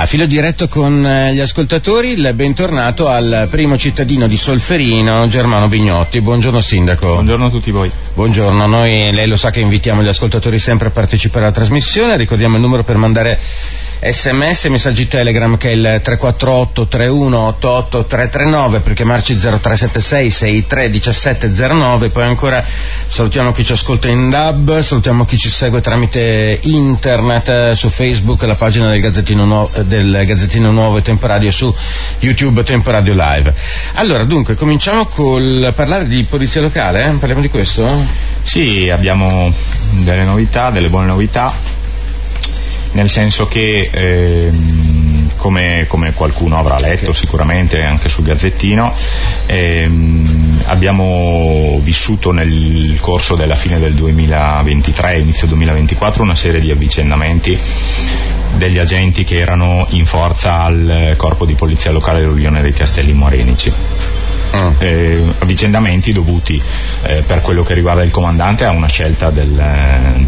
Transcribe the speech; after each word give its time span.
A 0.00 0.06
filo 0.06 0.24
diretto 0.24 0.66
con 0.66 1.04
eh, 1.04 1.34
gli 1.34 1.40
ascoltatori, 1.40 2.12
il 2.12 2.32
bentornato 2.32 3.08
al 3.08 3.48
primo 3.50 3.76
cittadino 3.76 4.26
di 4.26 4.38
Solferino, 4.38 5.28
Germano 5.28 5.68
Bignotti. 5.68 6.22
Buongiorno 6.22 6.62
Sindaco. 6.62 7.12
Buongiorno 7.12 7.44
a 7.44 7.50
tutti 7.50 7.70
voi. 7.70 7.92
Buongiorno, 8.14 8.66
noi 8.66 9.12
lei 9.12 9.28
lo 9.28 9.36
sa 9.36 9.50
che 9.50 9.60
invitiamo 9.60 10.02
gli 10.02 10.08
ascoltatori 10.08 10.58
sempre 10.58 10.88
a 10.88 10.90
partecipare 10.90 11.44
alla 11.44 11.54
trasmissione, 11.54 12.16
ricordiamo 12.16 12.54
il 12.54 12.62
numero 12.62 12.82
per 12.82 12.96
mandare 12.96 13.38
sms 14.02 14.64
e 14.64 14.68
messaggi 14.70 15.08
telegram 15.08 15.58
che 15.58 15.68
è 15.68 15.72
il 15.72 16.00
348 16.02 16.86
3188 16.86 18.06
339 18.06 18.80
per 18.80 18.94
chiamarci 18.94 19.34
0376 19.34 20.30
63 20.30 20.88
1709 20.88 22.08
poi 22.08 22.22
ancora 22.22 22.64
salutiamo 22.64 23.52
chi 23.52 23.62
ci 23.62 23.72
ascolta 23.72 24.08
in 24.08 24.30
DAB 24.30 24.78
salutiamo 24.78 25.26
chi 25.26 25.36
ci 25.36 25.50
segue 25.50 25.82
tramite 25.82 26.58
internet 26.62 27.48
eh, 27.50 27.72
su 27.76 27.90
facebook 27.90 28.42
la 28.44 28.54
pagina 28.54 28.88
del 28.88 29.02
Gazzettino, 29.02 29.44
Nuovo, 29.44 29.70
del 29.82 30.22
Gazzettino 30.24 30.70
Nuovo 30.70 30.96
e 30.96 31.02
Temporadio 31.02 31.50
su 31.52 31.74
youtube 32.20 32.62
Temporadio 32.62 33.12
Live 33.12 33.54
allora 33.94 34.24
dunque 34.24 34.54
cominciamo 34.54 35.04
col 35.04 35.72
parlare 35.74 36.06
di 36.06 36.22
polizia 36.22 36.62
locale 36.62 37.04
eh? 37.04 37.10
parliamo 37.10 37.42
di 37.42 37.50
questo? 37.50 38.02
Sì 38.40 38.88
abbiamo 38.88 39.52
delle 39.90 40.24
novità 40.24 40.70
delle 40.70 40.88
buone 40.88 41.08
novità 41.08 41.79
nel 42.92 43.10
senso 43.10 43.46
che 43.46 43.90
ehm, 43.92 45.30
come, 45.36 45.86
come, 45.88 46.12
qualcuno 46.12 46.58
avrà 46.58 46.78
letto 46.78 47.12
sicuramente 47.12 47.82
anche 47.82 48.08
sul 48.08 48.24
Gazzettino, 48.24 48.92
ehm, 49.46 50.62
abbiamo 50.66 51.78
vissuto 51.82 52.32
nel 52.32 52.98
corso 53.00 53.36
della 53.36 53.54
fine 53.54 53.78
del 53.78 53.94
2023 53.94 55.18
inizio 55.18 55.46
2024 55.46 56.22
una 56.22 56.36
serie 56.36 56.60
di 56.60 56.70
avvicendamenti 56.70 57.58
degli 58.56 58.78
agenti 58.78 59.24
che 59.24 59.38
erano 59.38 59.86
in 59.90 60.04
forza 60.04 60.60
al 60.60 61.14
corpo 61.16 61.46
di 61.46 61.54
polizia 61.54 61.90
locale 61.92 62.20
dell'Unione 62.20 62.60
dei 62.60 62.72
Castelli 62.72 63.12
Morenici 63.12 63.72
mm. 64.56 64.70
eh, 64.78 65.34
avvicendamenti 65.38 66.12
dovuti 66.12 66.60
eh, 67.02 67.22
per 67.26 67.40
quello 67.40 67.62
che 67.62 67.74
riguarda 67.74 68.02
il 68.02 68.10
comandante 68.10 68.64
a 68.64 68.70
una 68.70 68.88
scelta 68.88 69.30
del, 69.30 69.62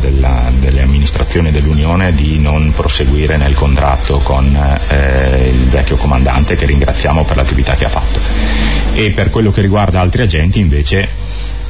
della, 0.00 0.50
delle 0.58 0.82
amministrazioni 0.82 1.50
dell'Unione 1.50 2.12
di 2.12 2.38
non 2.38 2.72
proseguire 2.74 3.36
nel 3.36 3.54
contratto 3.54 4.18
con 4.18 4.56
eh, 4.88 5.48
il 5.48 5.68
vecchio 5.68 5.96
comandante 5.96 6.56
che 6.56 6.66
ringraziamo 6.66 7.24
per 7.24 7.36
l'attività 7.36 7.74
che 7.74 7.84
ha 7.84 7.88
fatto 7.88 8.18
e 8.94 9.10
per 9.10 9.30
quello 9.30 9.50
che 9.50 9.60
riguarda 9.60 10.00
altri 10.00 10.22
agenti 10.22 10.60
invece 10.60 11.08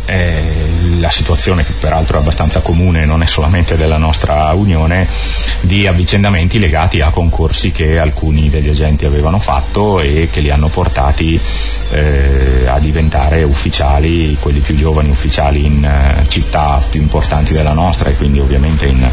eh, 0.07 0.63
la 0.99 1.11
situazione 1.11 1.65
che 1.65 1.73
peraltro 1.79 2.19
è 2.19 2.21
abbastanza 2.21 2.61
comune, 2.61 3.05
non 3.05 3.23
è 3.23 3.27
solamente 3.27 3.77
della 3.77 3.99
nostra 3.99 4.53
Unione, 4.53 5.07
di 5.61 5.87
avvicendamenti 5.87 6.59
legati 6.59 7.01
a 7.01 7.11
concorsi 7.11 7.73
che 7.73 7.99
alcuni 7.99 8.49
degli 8.49 8.69
agenti 8.69 9.05
avevano 9.05 9.39
fatto 9.39 10.01
e 10.01 10.29
che 10.31 10.41
li 10.41 10.51
hanno 10.51 10.69
portati 10.69 11.41
eh, 11.93 12.67
a 12.67 12.79
diventare 12.79 13.43
ufficiali, 13.43 14.37
quelli 14.41 14.61
più 14.61 14.75
giovani 14.77 15.11
ufficiali 15.11 15.65
in 15.65 15.85
eh, 15.85 16.25
città 16.29 16.81
più 16.91 17.01
importanti 17.01 17.53
della 17.53 17.73
nostra 17.73 18.11
e 18.11 18.17
quindi 18.17 18.41
ovviamente 18.41 18.87
in, 18.87 19.09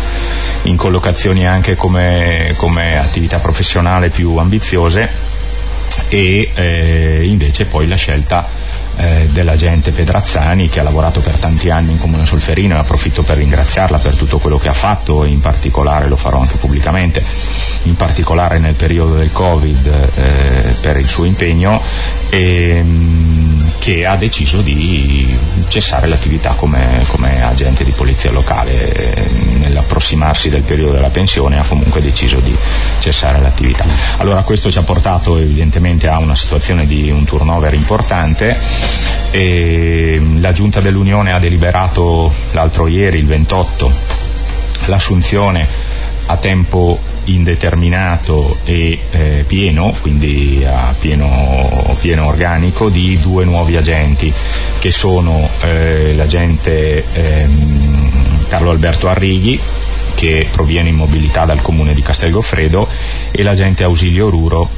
in 0.64 0.76
collocazioni 0.76 1.48
anche 1.48 1.76
come, 1.76 2.54
come 2.58 2.98
attività 2.98 3.38
professionale 3.38 4.10
più 4.10 4.36
ambiziose 4.38 5.10
e 6.10 6.52
eh, 6.54 7.22
invece 7.26 7.66
poi 7.66 7.88
la 7.88 7.96
scelta 7.96 8.59
eh, 9.00 9.28
dell'agente 9.32 9.92
Pedrazzani 9.92 10.68
che 10.68 10.82
ha 10.82 10.84
lavorato 10.84 11.22
per 11.22 11.36
tanti 11.36 11.70
anni 11.70 11.92
in 11.92 12.00
Comune 12.00 12.26
Solferino 12.26 12.76
e 12.76 12.80
approfitto 12.80 13.24
per 13.24 13.38
ringraziarla 13.38 13.98
per 13.98 14.16
tutto 14.16 14.40
quello 14.40 14.58
che 14.58 14.68
ha 14.68 14.74
fatto, 14.74 15.24
in 15.24 15.40
particolare 15.40 16.08
lo 16.08 16.18
farò 16.18 16.40
anche 16.40 16.58
pubblicamente, 16.58 17.24
in 17.84 17.96
particolare 17.96 18.60
nel 18.60 18.74
periodo 18.74 19.16
del 19.16 19.32
Covid 19.32 20.10
eh, 20.16 20.76
per 20.82 20.98
il 20.98 21.08
suo 21.08 21.24
impegno 21.24 21.82
e, 22.30 22.76
ehm, 22.78 23.72
che 23.80 24.06
ha 24.06 24.18
deciso 24.18 24.62
di 24.62 25.38
cessare 25.70 26.08
l'attività 26.08 26.54
come, 26.56 27.04
come 27.08 27.42
agente 27.44 27.84
di 27.84 27.92
polizia 27.92 28.32
locale. 28.32 29.28
Nell'approssimarsi 29.60 30.50
del 30.50 30.64
periodo 30.64 30.92
della 30.92 31.10
pensione 31.10 31.58
ha 31.58 31.64
comunque 31.66 32.02
deciso 32.02 32.40
di 32.40 32.56
cessare 33.00 33.40
l'attività. 33.40 33.86
Allora 34.18 34.42
questo 34.44 34.72
ci 34.72 34.78
ha 34.78 34.84
portato 34.84 35.38
evidentemente 35.38 36.08
a 36.08 36.20
una 36.20 36.36
situazione 36.36 36.86
di 36.86 37.10
un 37.10 37.24
turnover 37.26 37.74
importante 37.74 38.58
e 39.32 40.22
la 40.40 40.52
Giunta 40.52 40.80
dell'Unione 40.80 41.32
ha 41.32 41.40
deliberato 41.40 42.32
l'altro 42.52 42.88
ieri, 42.88 43.20
il 43.20 43.26
28, 43.26 43.92
l'assunzione 44.86 45.68
a 46.26 46.38
tempo 46.38 47.00
indeterminato 47.26 48.58
e 48.64 49.00
eh, 49.12 49.44
pieno, 49.48 49.94
quindi 50.02 50.64
a 50.66 50.94
pieno, 50.98 51.96
pieno, 52.00 52.28
organico, 52.28 52.90
di 52.90 53.20
due 53.20 53.46
nuovi 53.46 53.76
agenti 53.78 54.32
che 54.80 54.92
sono 54.92 55.48
eh, 55.62 56.14
l'agente 56.16 57.04
ehm, 57.14 58.48
Carlo 58.48 58.72
Alberto 58.72 59.08
Arrighi 59.08 59.60
che 60.20 60.50
proviene 60.52 60.90
in 60.90 60.96
mobilità 60.96 61.46
dal 61.46 61.62
comune 61.62 61.94
di 61.94 62.02
Castelgoffredo 62.02 62.86
e 63.32 63.42
l'agente 63.42 63.86
Ausilio 63.86 64.30
Ruro 64.30 64.70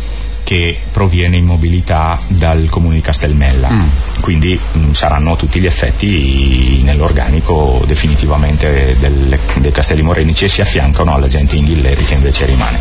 che 0.44 0.78
proviene 0.91 1.38
in 1.38 1.46
mobilità 1.46 2.19
dal 2.28 2.69
comune 2.69 2.94
di 2.94 3.02
Castelmella. 3.02 3.72
Mm. 3.72 3.88
Quindi 4.19 4.53
mh, 4.53 4.79
mm, 4.79 4.91
saranno 4.91 5.35
tutti 5.38 5.59
gli 5.59 5.66
effetti 5.66 6.81
nell'organico 6.84 7.81
definitivamente 7.88 8.96
del, 9.00 9.40
dei 9.56 9.72
Castelli 9.72 10.03
Morenici 10.03 10.46
e 10.46 10.50
si 10.50 10.62
affiancano 10.62 11.16
all'agente 11.16 11.56
Inghilleri 11.56 12.03
che 12.03 12.13
invece 12.13 12.46
rimane. 12.46 12.78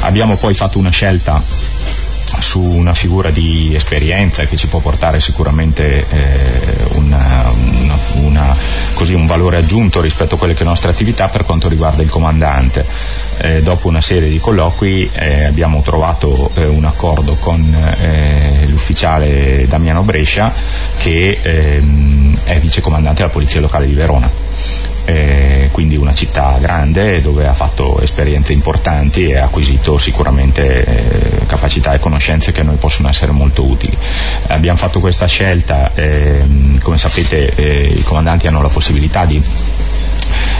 Abbiamo 0.00 0.36
poi 0.36 0.52
fatto 0.52 0.78
una 0.78 0.90
scelta 0.90 1.42
su 2.38 2.60
una 2.60 2.94
figura 2.94 3.30
di 3.30 3.74
esperienza 3.74 4.44
che 4.46 4.56
ci 4.56 4.66
può 4.66 4.78
portare 4.80 5.20
sicuramente 5.20 6.04
eh, 6.08 6.76
una, 6.94 7.50
una, 7.82 7.98
una, 8.22 8.56
così, 8.94 9.14
un 9.14 9.26
valore 9.26 9.58
aggiunto 9.58 10.00
rispetto 10.00 10.34
a 10.34 10.38
quelle 10.38 10.52
che 10.52 10.58
sono 10.58 10.70
le 10.70 10.76
nostre 10.76 10.90
attività 10.90 11.28
per 11.28 11.44
quanto 11.44 11.68
riguarda 11.68 12.02
il 12.02 12.10
comandante. 12.10 12.84
Eh, 13.38 13.62
dopo 13.62 13.88
una 13.88 14.00
serie 14.00 14.28
di 14.28 14.38
colloqui 14.38 15.10
eh, 15.12 15.44
abbiamo 15.44 15.80
trovato 15.82 16.50
eh, 16.54 16.66
un 16.66 16.84
accordo 16.84 17.34
con 17.34 17.62
eh, 18.00 18.66
l'ufficiale 18.66 19.66
Damiano 19.68 20.02
Brescia 20.02 20.52
che 20.98 21.38
ehm, 21.42 22.38
è 22.44 22.58
vicecomandante 22.58 23.20
della 23.20 23.32
Polizia 23.32 23.60
Locale 23.60 23.86
di 23.86 23.94
Verona 23.94 24.95
eh, 25.06 25.68
quindi 25.72 25.96
una 25.96 26.12
città 26.12 26.58
grande 26.60 27.22
dove 27.22 27.46
ha 27.46 27.54
fatto 27.54 28.00
esperienze 28.00 28.52
importanti 28.52 29.30
e 29.30 29.36
ha 29.36 29.44
acquisito 29.44 29.98
sicuramente 29.98 30.84
eh, 30.84 31.46
capacità 31.46 31.94
e 31.94 31.98
conoscenze 31.98 32.52
che 32.52 32.60
a 32.60 32.64
noi 32.64 32.76
possono 32.76 33.08
essere 33.08 33.32
molto 33.32 33.64
utili. 33.64 33.96
Abbiamo 34.48 34.76
fatto 34.76 35.00
questa 35.00 35.26
scelta, 35.26 35.92
ehm, 35.94 36.80
come 36.80 36.98
sapete 36.98 37.54
eh, 37.54 37.94
i 37.96 38.02
comandanti 38.02 38.46
hanno 38.48 38.60
la 38.60 38.68
possibilità 38.68 39.24
di 39.24 39.40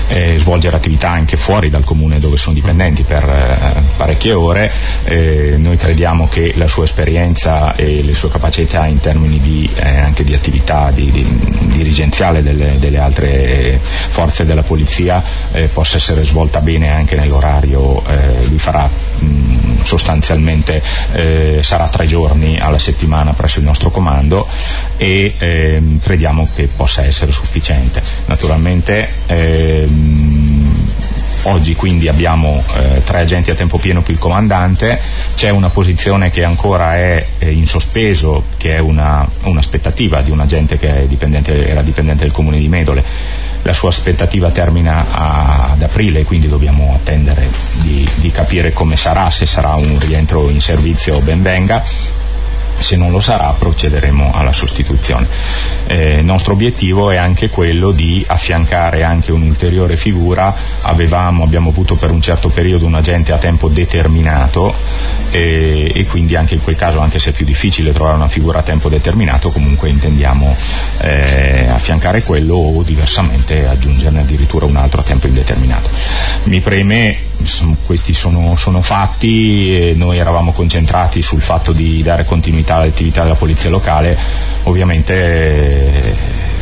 eh, 0.08 0.36
svolgere 0.38 0.76
attività 0.76 1.10
anche 1.10 1.36
fuori 1.36 1.68
dal 1.68 1.84
comune 1.84 2.20
dove 2.20 2.36
sono 2.36 2.54
dipendenti 2.54 3.02
per 3.02 3.24
eh, 3.24 3.55
parecchie 3.96 4.32
ore. 4.32 4.70
Eh, 5.04 5.56
noi 5.58 5.76
crediamo 5.76 6.28
che 6.28 6.52
la 6.56 6.68
sua 6.68 6.84
esperienza 6.84 7.74
e 7.74 8.02
le 8.02 8.14
sue 8.14 8.30
capacità 8.30 8.86
in 8.86 9.00
termini 9.00 9.40
di, 9.40 9.68
eh, 9.74 9.98
anche 9.98 10.24
di 10.24 10.34
attività 10.34 10.90
di, 10.90 11.10
di, 11.10 11.24
dirigenziale 11.72 12.42
delle, 12.42 12.78
delle, 12.78 12.98
altre 12.98 13.78
forze 13.80 14.44
della 14.44 14.62
polizia 14.62 15.22
eh, 15.52 15.64
possa 15.64 15.96
essere 15.96 16.24
svolta 16.24 16.60
bene 16.60 16.90
anche 16.90 17.16
nell'orario. 17.16 18.02
Eh, 18.06 18.46
lui 18.48 18.58
farà 18.58 18.88
mh, 18.88 19.82
sostanzialmente 19.82 20.82
sarà 21.62 21.88
tre 21.88 22.06
giorni 22.06 22.58
alla 22.58 22.78
settimana 22.78 23.32
presso 23.32 23.58
il 23.58 23.64
nostro 23.64 23.90
comando 23.90 24.46
e 24.96 25.34
ehm, 25.38 26.00
crediamo 26.00 26.48
che 26.54 26.68
possa 26.74 27.04
essere 27.04 27.32
sufficiente. 27.32 28.02
Naturalmente 28.26 29.08
Ehm, 29.26 30.45
oggi 31.42 31.74
quindi 31.74 32.08
abbiamo 32.08 32.62
eh, 32.74 33.02
tre 33.04 33.20
agenti 33.20 33.50
a 33.50 33.54
tempo 33.54 33.78
pieno 33.78 34.02
più 34.02 34.12
il 34.12 34.18
comandante, 34.18 35.00
c'è 35.34 35.50
una 35.50 35.68
posizione 35.68 36.30
che 36.30 36.44
ancora 36.44 36.96
è 36.96 37.26
eh, 37.38 37.50
in 37.50 37.66
sospeso, 37.66 38.42
che 38.56 38.76
è 38.76 38.78
una, 38.78 39.28
un'aspettativa 39.44 40.22
di 40.22 40.30
un 40.30 40.40
agente 40.40 40.78
che 40.78 41.06
dipendente, 41.06 41.68
era 41.68 41.82
dipendente 41.82 42.24
del 42.24 42.32
comune 42.32 42.58
di 42.58 42.68
Medole. 42.68 43.04
La 43.62 43.72
sua 43.72 43.88
aspettativa 43.88 44.50
termina 44.50 45.06
a, 45.10 45.70
ad 45.72 45.82
aprile, 45.82 46.24
quindi 46.24 46.48
dobbiamo 46.48 46.92
attendere 46.94 47.48
di, 47.82 48.08
di 48.16 48.30
capire 48.30 48.72
come 48.72 48.96
sarà, 48.96 49.30
se 49.30 49.44
sarà 49.44 49.74
un 49.74 49.98
rientro 49.98 50.48
in 50.48 50.60
servizio 50.60 51.20
ben 51.20 51.42
venga 51.42 51.82
se 52.78 52.96
non 52.96 53.10
lo 53.10 53.20
sarà 53.20 53.54
procederemo 53.58 54.32
alla 54.32 54.52
sostituzione. 54.52 55.26
Eh, 55.86 56.18
il 56.18 56.24
nostro 56.24 56.52
obiettivo 56.52 57.10
è 57.10 57.16
anche 57.16 57.48
quello 57.48 57.90
di 57.90 58.24
affiancare 58.26 59.02
anche 59.02 59.32
un'ulteriore 59.32 59.96
figura, 59.96 60.54
Avevamo, 60.82 61.42
abbiamo 61.42 61.70
avuto 61.70 61.94
per 61.96 62.10
un 62.10 62.20
certo 62.20 62.48
periodo 62.48 62.86
un 62.86 62.94
agente 62.94 63.32
a 63.32 63.38
tempo 63.38 63.68
determinato 63.68 64.72
eh, 65.30 65.90
e 65.92 66.04
quindi 66.06 66.36
anche 66.36 66.54
in 66.54 66.62
quel 66.62 66.76
caso, 66.76 67.00
anche 67.00 67.18
se 67.18 67.30
è 67.30 67.32
più 67.32 67.44
difficile 67.44 67.92
trovare 67.92 68.16
una 68.16 68.28
figura 68.28 68.60
a 68.60 68.62
tempo 68.62 68.88
determinato, 68.88 69.50
comunque 69.50 69.88
intendiamo 69.88 70.54
eh, 71.00 71.66
affiancare 71.68 72.22
quello 72.22 72.54
o 72.54 72.82
diversamente 72.82 73.66
aggiungerne 73.66 74.20
addirittura 74.20 74.66
un 74.66 74.76
altro 74.76 75.00
a 75.00 75.04
tempo 75.04 75.26
indeterminato. 75.26 75.88
Mi 76.44 76.60
preme 76.60 77.18
questi 77.84 78.14
sono, 78.14 78.56
sono, 78.56 78.82
fatti 78.82 79.90
e 79.90 79.92
noi 79.94 80.18
eravamo 80.18 80.52
concentrati 80.52 81.22
sul 81.22 81.40
fatto 81.40 81.72
di 81.72 82.02
dare 82.02 82.24
continuità 82.24 82.76
all'attività 82.76 83.22
della 83.22 83.34
polizia 83.34 83.70
locale, 83.70 84.16
ovviamente 84.64 85.14
eh, 85.14 86.14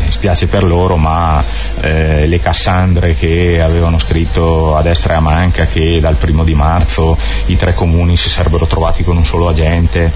spiace 0.08 0.46
per 0.46 0.64
loro 0.64 0.96
ma 0.96 1.42
eh, 1.80 2.26
le 2.26 2.40
Cassandre 2.40 3.14
che 3.14 3.60
avevano 3.62 3.98
scritto 3.98 4.76
a 4.76 4.82
destra 4.82 5.14
e 5.14 5.16
a 5.16 5.20
manca 5.20 5.66
che 5.66 6.00
dal 6.00 6.16
primo 6.16 6.44
di 6.44 6.54
marzo 6.54 7.16
i 7.46 7.56
tre 7.56 7.74
comuni 7.74 8.16
si 8.16 8.28
sarebbero 8.28 8.66
trovati 8.66 9.04
con 9.04 9.16
un 9.16 9.24
solo 9.24 9.48
agente 9.48 10.12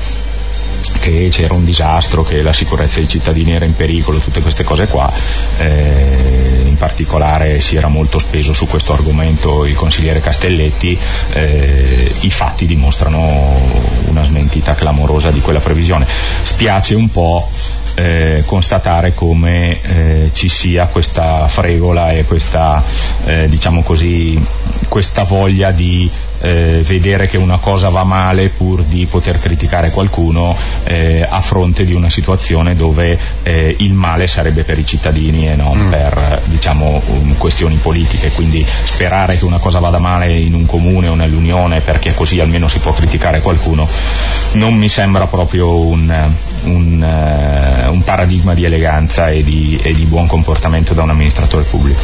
che 1.00 1.28
c'era 1.30 1.54
un 1.54 1.64
disastro, 1.64 2.22
che 2.22 2.42
la 2.42 2.52
sicurezza 2.52 2.98
dei 2.98 3.08
cittadini 3.08 3.54
era 3.54 3.64
in 3.64 3.74
pericolo, 3.74 4.18
tutte 4.18 4.40
queste 4.40 4.64
cose 4.64 4.86
qua. 4.86 5.10
Eh, 5.58 6.57
particolare 6.78 7.60
si 7.60 7.76
era 7.76 7.88
molto 7.88 8.18
speso 8.18 8.54
su 8.54 8.66
questo 8.66 8.92
argomento 8.92 9.66
il 9.66 9.74
consigliere 9.74 10.20
Castelletti, 10.20 10.98
eh, 11.32 12.14
i 12.20 12.30
fatti 12.30 12.64
dimostrano 12.64 13.54
una 14.06 14.24
smentita 14.24 14.74
clamorosa 14.74 15.30
di 15.30 15.40
quella 15.40 15.60
previsione. 15.60 16.06
Spiace 16.06 16.94
un 16.94 17.10
po' 17.10 17.46
eh, 17.98 18.42
constatare 18.46 19.12
come 19.12 19.80
eh, 19.82 20.30
ci 20.32 20.48
sia 20.48 20.86
questa 20.86 21.48
fregola 21.48 22.12
e 22.12 22.24
questa, 22.24 22.82
eh, 23.24 23.48
diciamo 23.48 23.82
così, 23.82 24.40
questa 24.88 25.24
voglia 25.24 25.72
di 25.72 26.08
eh, 26.40 26.82
vedere 26.84 27.26
che 27.26 27.36
una 27.36 27.58
cosa 27.58 27.88
va 27.88 28.04
male 28.04 28.48
pur 28.48 28.84
di 28.84 29.06
poter 29.06 29.40
criticare 29.40 29.90
qualcuno 29.90 30.56
eh, 30.84 31.26
a 31.28 31.40
fronte 31.40 31.84
di 31.84 31.92
una 31.92 32.08
situazione 32.08 32.76
dove 32.76 33.18
eh, 33.42 33.74
il 33.80 33.92
male 33.92 34.28
sarebbe 34.28 34.62
per 34.62 34.78
i 34.78 34.86
cittadini 34.86 35.48
e 35.48 35.56
non 35.56 35.78
mm. 35.78 35.90
per 35.90 36.42
diciamo, 36.44 37.02
um, 37.04 37.36
questioni 37.36 37.76
politiche. 37.76 38.30
Quindi 38.30 38.64
sperare 38.64 39.36
che 39.36 39.44
una 39.44 39.58
cosa 39.58 39.80
vada 39.80 39.98
male 39.98 40.32
in 40.32 40.54
un 40.54 40.66
comune 40.66 41.08
o 41.08 41.14
nell'unione 41.14 41.80
perché 41.80 42.14
così 42.14 42.38
almeno 42.38 42.68
si 42.68 42.78
può 42.78 42.92
criticare 42.92 43.40
qualcuno 43.40 43.88
non 44.52 44.74
mi 44.74 44.88
sembra 44.88 45.26
proprio 45.26 45.76
un, 45.76 46.32
un, 46.64 47.00
uh, 47.02 47.92
un 47.92 48.02
paradigma 48.02 48.54
di 48.54 48.64
eleganza 48.64 49.30
e 49.30 49.42
di, 49.42 49.78
e 49.82 49.92
di 49.92 50.04
buon 50.04 50.26
comportamento 50.26 50.94
da 50.94 51.02
un 51.02 51.10
amministratore 51.10 51.64
pubblico. 51.64 52.00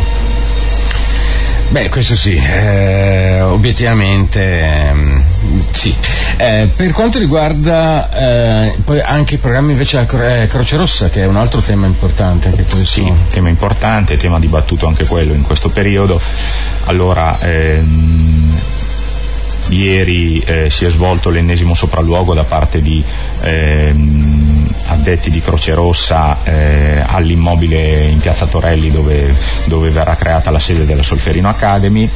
Beh, 1.68 1.88
questo 1.88 2.14
sì, 2.14 2.36
eh, 2.36 3.40
obiettivamente 3.40 4.62
ehm, 4.62 5.22
sì. 5.70 5.92
Eh, 6.36 6.68
per 6.74 6.92
quanto 6.92 7.18
riguarda 7.18 8.10
eh, 8.66 8.76
poi 8.84 9.00
anche 9.00 9.34
i 9.34 9.38
programmi 9.38 9.72
invece 9.72 10.06
della 10.08 10.42
eh, 10.42 10.46
Croce 10.46 10.76
Rossa, 10.76 11.08
che 11.08 11.22
è 11.22 11.26
un 11.26 11.36
altro 11.36 11.60
tema 11.60 11.86
importante 11.86 12.48
anche 12.48 12.62
questo. 12.62 12.84
Sì, 12.84 13.12
tema 13.30 13.48
importante, 13.48 14.16
tema 14.16 14.38
dibattuto 14.38 14.86
anche 14.86 15.04
quello 15.04 15.32
in 15.32 15.42
questo 15.42 15.68
periodo. 15.68 16.20
Allora, 16.84 17.36
ehm, 17.40 18.60
Ieri 19.70 20.40
eh, 20.40 20.70
si 20.70 20.84
è 20.84 20.90
svolto 20.90 21.30
l'ennesimo 21.30 21.74
sopralluogo 21.74 22.34
da 22.34 22.44
parte 22.44 22.82
di 22.82 23.02
ehm, 23.40 24.33
addetti 24.94 25.30
di 25.30 25.40
Croce 25.40 25.74
Rossa 25.74 26.38
eh, 26.44 27.02
all'immobile 27.04 28.04
in 28.06 28.18
Piazza 28.18 28.46
Torelli 28.46 28.90
dove, 28.90 29.34
dove, 29.66 29.90
verrà 29.90 30.16
creata 30.16 30.50
la 30.50 30.58
sede 30.58 30.86
della 30.86 31.02
Solferino 31.02 31.48
Academy. 31.48 32.08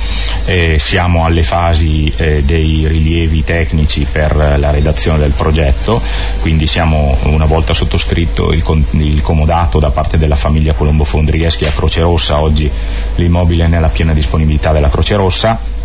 Eh, 0.46 0.78
siamo 0.78 1.24
alle 1.24 1.42
fasi 1.42 2.12
eh, 2.16 2.42
dei 2.42 2.86
rilievi 2.86 3.44
tecnici 3.44 4.06
per 4.10 4.34
la 4.36 4.70
redazione 4.70 5.18
del 5.18 5.32
progetto, 5.32 6.00
quindi 6.40 6.66
siamo 6.66 7.16
una 7.24 7.46
volta 7.46 7.74
sottoscritto 7.74 8.52
il, 8.52 8.64
il 8.92 9.20
comodato 9.20 9.78
da 9.78 9.90
parte 9.90 10.16
della 10.16 10.36
famiglia 10.36 10.72
Colombo 10.72 11.04
Fondrieschi 11.04 11.66
a 11.66 11.72
Croce 11.72 12.00
Rossa, 12.00 12.40
oggi 12.40 12.70
l'immobile 13.16 13.64
è 13.64 13.68
nella 13.68 13.88
piena 13.88 14.12
disponibilità 14.12 14.72
della 14.72 14.88
Croce 14.88 15.16
Rossa 15.16 15.76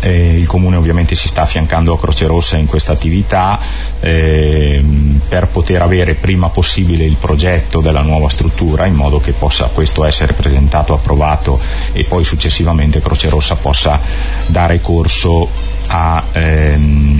eh, 0.00 0.38
il 0.38 0.46
Comune 0.46 0.76
ovviamente 0.76 1.14
si 1.14 1.28
sta 1.28 1.42
affiancando 1.42 1.92
a 1.92 1.98
Croce 1.98 2.26
Rossa 2.26 2.56
in 2.56 2.66
questa 2.66 2.92
attività 2.92 3.58
eh, 4.00 4.82
per 5.28 5.48
poter 5.48 5.82
avere 5.82 6.14
prima 6.14 6.48
possibile 6.48 7.04
il 7.04 7.16
progetto 7.16 7.80
della 7.80 8.02
nuova 8.02 8.28
struttura 8.28 8.86
in 8.86 8.94
modo 8.94 9.20
che 9.20 9.32
possa 9.32 9.70
questo 9.72 10.04
essere 10.04 10.32
presentato, 10.32 10.92
approvato 10.92 11.60
e 11.92 12.04
poi 12.04 12.24
successivamente 12.24 13.00
Croce 13.00 13.28
Rossa 13.28 13.56
possa 13.56 14.00
dare 14.46 14.80
corso 14.80 15.48
a 15.88 16.22
ehm, 16.32 17.15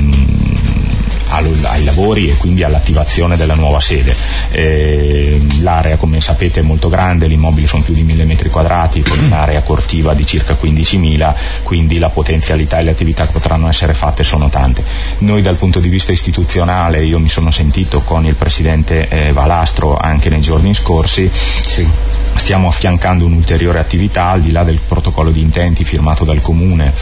ai 1.39 1.85
lavori 1.85 2.29
e 2.29 2.37
quindi 2.37 2.63
all'attivazione 2.63 3.37
della 3.37 3.55
nuova 3.55 3.81
sede. 3.81 4.15
Eh, 4.51 5.41
l'area 5.61 5.97
come 5.97 6.21
sapete 6.21 6.61
è 6.61 6.63
molto 6.63 6.89
grande, 6.89 7.29
gli 7.29 7.33
immobili 7.33 7.67
sono 7.67 7.83
più 7.83 7.95
di 7.95 8.03
1000 8.03 8.25
metri 8.25 8.49
quadrati 8.49 9.03
con 9.03 9.19
un'area 9.19 9.63
cortiva 9.63 10.15
di 10.15 10.25
circa 10.27 10.57
15.000, 10.61 11.35
quindi 11.63 11.99
la 11.99 12.09
potenzialità 12.09 12.79
e 12.79 12.83
le 12.83 12.91
attività 12.91 13.27
che 13.27 13.33
potranno 13.33 13.69
essere 13.69 13.95
fatte 13.95 14.25
sono 14.25 14.49
tante. 14.49 14.83
Noi 15.19 15.43
dal 15.43 15.57
punto 15.57 15.81
di 15.81 15.89
vista 15.89 16.13
istituzionale, 16.13 17.05
io 17.05 17.19
mi 17.19 17.29
sono 17.29 17.51
sentito 17.51 18.01
con 18.01 18.27
il 18.27 18.35
Presidente 18.35 19.09
eh, 19.09 19.33
Valastro 19.33 19.97
anche 19.97 20.29
nei 20.29 20.41
giorni 20.41 20.75
scorsi, 20.75 21.31
sì. 21.33 21.89
stiamo 22.35 22.69
affiancando 22.69 23.25
un'ulteriore 23.25 23.79
attività 23.79 24.29
al 24.29 24.41
di 24.41 24.53
là 24.53 24.65
del 24.65 24.79
protocollo 24.87 25.31
di 25.31 25.41
intenti 25.41 25.85
firmato 25.85 26.25
dal 26.25 26.41
Comune 26.41 26.93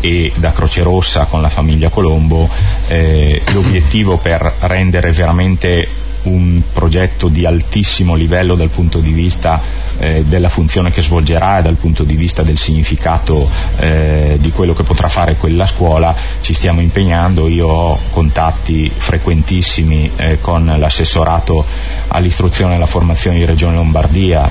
e 0.00 0.32
da 0.36 0.52
Croce 0.52 0.82
Rossa 0.82 1.24
con 1.24 1.40
la 1.40 1.48
famiglia 1.48 1.88
Colombo, 1.88 2.48
eh, 2.88 3.40
l'obiettivo 3.84 4.16
per 4.16 4.54
rendere 4.60 5.12
veramente 5.12 5.86
un 6.24 6.62
progetto 6.72 7.28
di 7.28 7.44
altissimo 7.44 8.14
livello 8.14 8.54
dal 8.54 8.68
punto 8.68 8.98
di 8.98 9.12
vista 9.12 9.60
eh, 9.98 10.24
della 10.24 10.48
funzione 10.48 10.90
che 10.90 11.02
svolgerà 11.02 11.58
e 11.58 11.62
dal 11.62 11.74
punto 11.74 12.04
di 12.04 12.14
vista 12.14 12.42
del 12.42 12.58
significato 12.58 13.48
eh, 13.78 14.36
di 14.40 14.50
quello 14.50 14.74
che 14.74 14.82
potrà 14.82 15.08
fare 15.08 15.36
quella 15.36 15.66
scuola, 15.66 16.14
ci 16.40 16.54
stiamo 16.54 16.80
impegnando, 16.80 17.48
io 17.48 17.68
ho 17.68 17.98
contatti 18.10 18.90
frequentissimi 18.94 20.10
eh, 20.16 20.40
con 20.40 20.64
l'assessorato 20.78 21.64
all'istruzione 22.08 22.72
e 22.72 22.76
alla 22.76 22.86
formazione 22.86 23.38
di 23.38 23.44
Regione 23.44 23.76
Lombardia, 23.76 24.50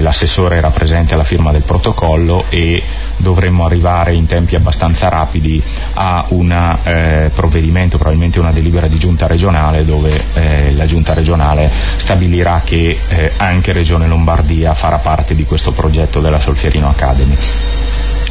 l'assessore 0.00 0.56
era 0.56 0.68
presente 0.68 1.14
alla 1.14 1.24
firma 1.24 1.50
del 1.50 1.62
protocollo 1.62 2.44
e 2.50 2.82
dovremmo 3.16 3.64
arrivare 3.64 4.14
in 4.14 4.26
tempi 4.26 4.54
abbastanza 4.54 5.08
rapidi 5.08 5.62
a 5.94 6.24
un 6.28 6.76
eh, 6.84 7.30
provvedimento, 7.34 7.96
probabilmente 7.96 8.38
una 8.38 8.52
delibera 8.52 8.86
di 8.86 8.98
giunta 8.98 9.26
regionale 9.26 9.84
dove 9.84 10.20
eh, 10.34 10.72
la 10.74 10.86
giunta 10.86 10.97
giunta 10.98 11.14
regionale 11.14 11.70
stabilirà 11.96 12.60
che 12.64 12.98
eh, 13.08 13.32
anche 13.36 13.72
Regione 13.72 14.08
Lombardia 14.08 14.74
farà 14.74 14.98
parte 14.98 15.34
di 15.34 15.44
questo 15.44 15.70
progetto 15.70 16.20
della 16.20 16.40
Solferino 16.40 16.88
Academy 16.88 17.36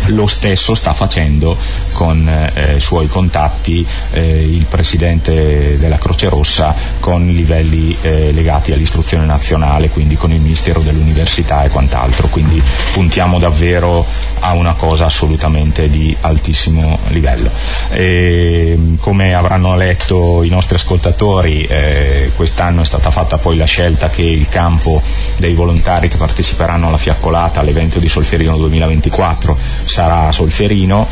lo 0.08 0.28
stesso 0.28 0.74
sta 0.76 0.94
facendo 0.94 1.58
con 1.94 2.28
eh, 2.28 2.80
suoi 2.80 3.08
contatti 3.08 3.86
eh, 4.12 4.44
il 4.44 4.66
Presidente 4.66 5.78
della 5.78 5.98
Croce 5.98 6.30
Rossa 6.30 6.76
con 7.00 7.28
livelli 7.28 7.96
eh, 8.02 8.32
legati 8.32 8.72
all'istruzione 8.72 9.26
nazionale, 9.26 9.90
quindi 9.90 10.16
con 10.16 10.32
il 10.32 10.40
Ministero 10.40 10.82
dell'Università 10.82 11.64
e 11.64 11.70
quant'altro, 11.70 12.28
quindi 12.28 12.62
puntiamo 12.94 13.40
davvero 13.40 14.06
a 14.40 14.54
una 14.54 14.74
cosa 14.74 15.06
assolutamente 15.06 15.90
di 15.90 16.16
altissimo 16.22 16.98
livello. 17.08 17.50
E, 17.90 18.78
come 19.00 19.34
avranno 19.34 19.76
letto 19.76 20.44
i 20.44 20.50
nostri 20.50 20.76
ascoltatori, 20.76 21.66
eh, 21.66 22.32
quest'anno 22.36 22.82
è 22.82 22.86
stata 22.86 23.12
fatta 23.12 23.38
poi 23.38 23.58
la 23.58 23.66
scelta 23.66 24.08
che 24.08 24.22
il 24.22 24.48
campo 24.48 25.02
dei 25.38 25.54
volontari 25.54 26.08
che 26.08 26.18
parteciperanno 26.18 26.88
alla 26.88 26.98
fiaccolata 26.98 27.60
all'evento 27.60 28.00
di 28.00 28.08
Solferino 28.08 28.58
2024 28.58 29.58
sarà 29.98 30.32
Solferino 30.32 31.08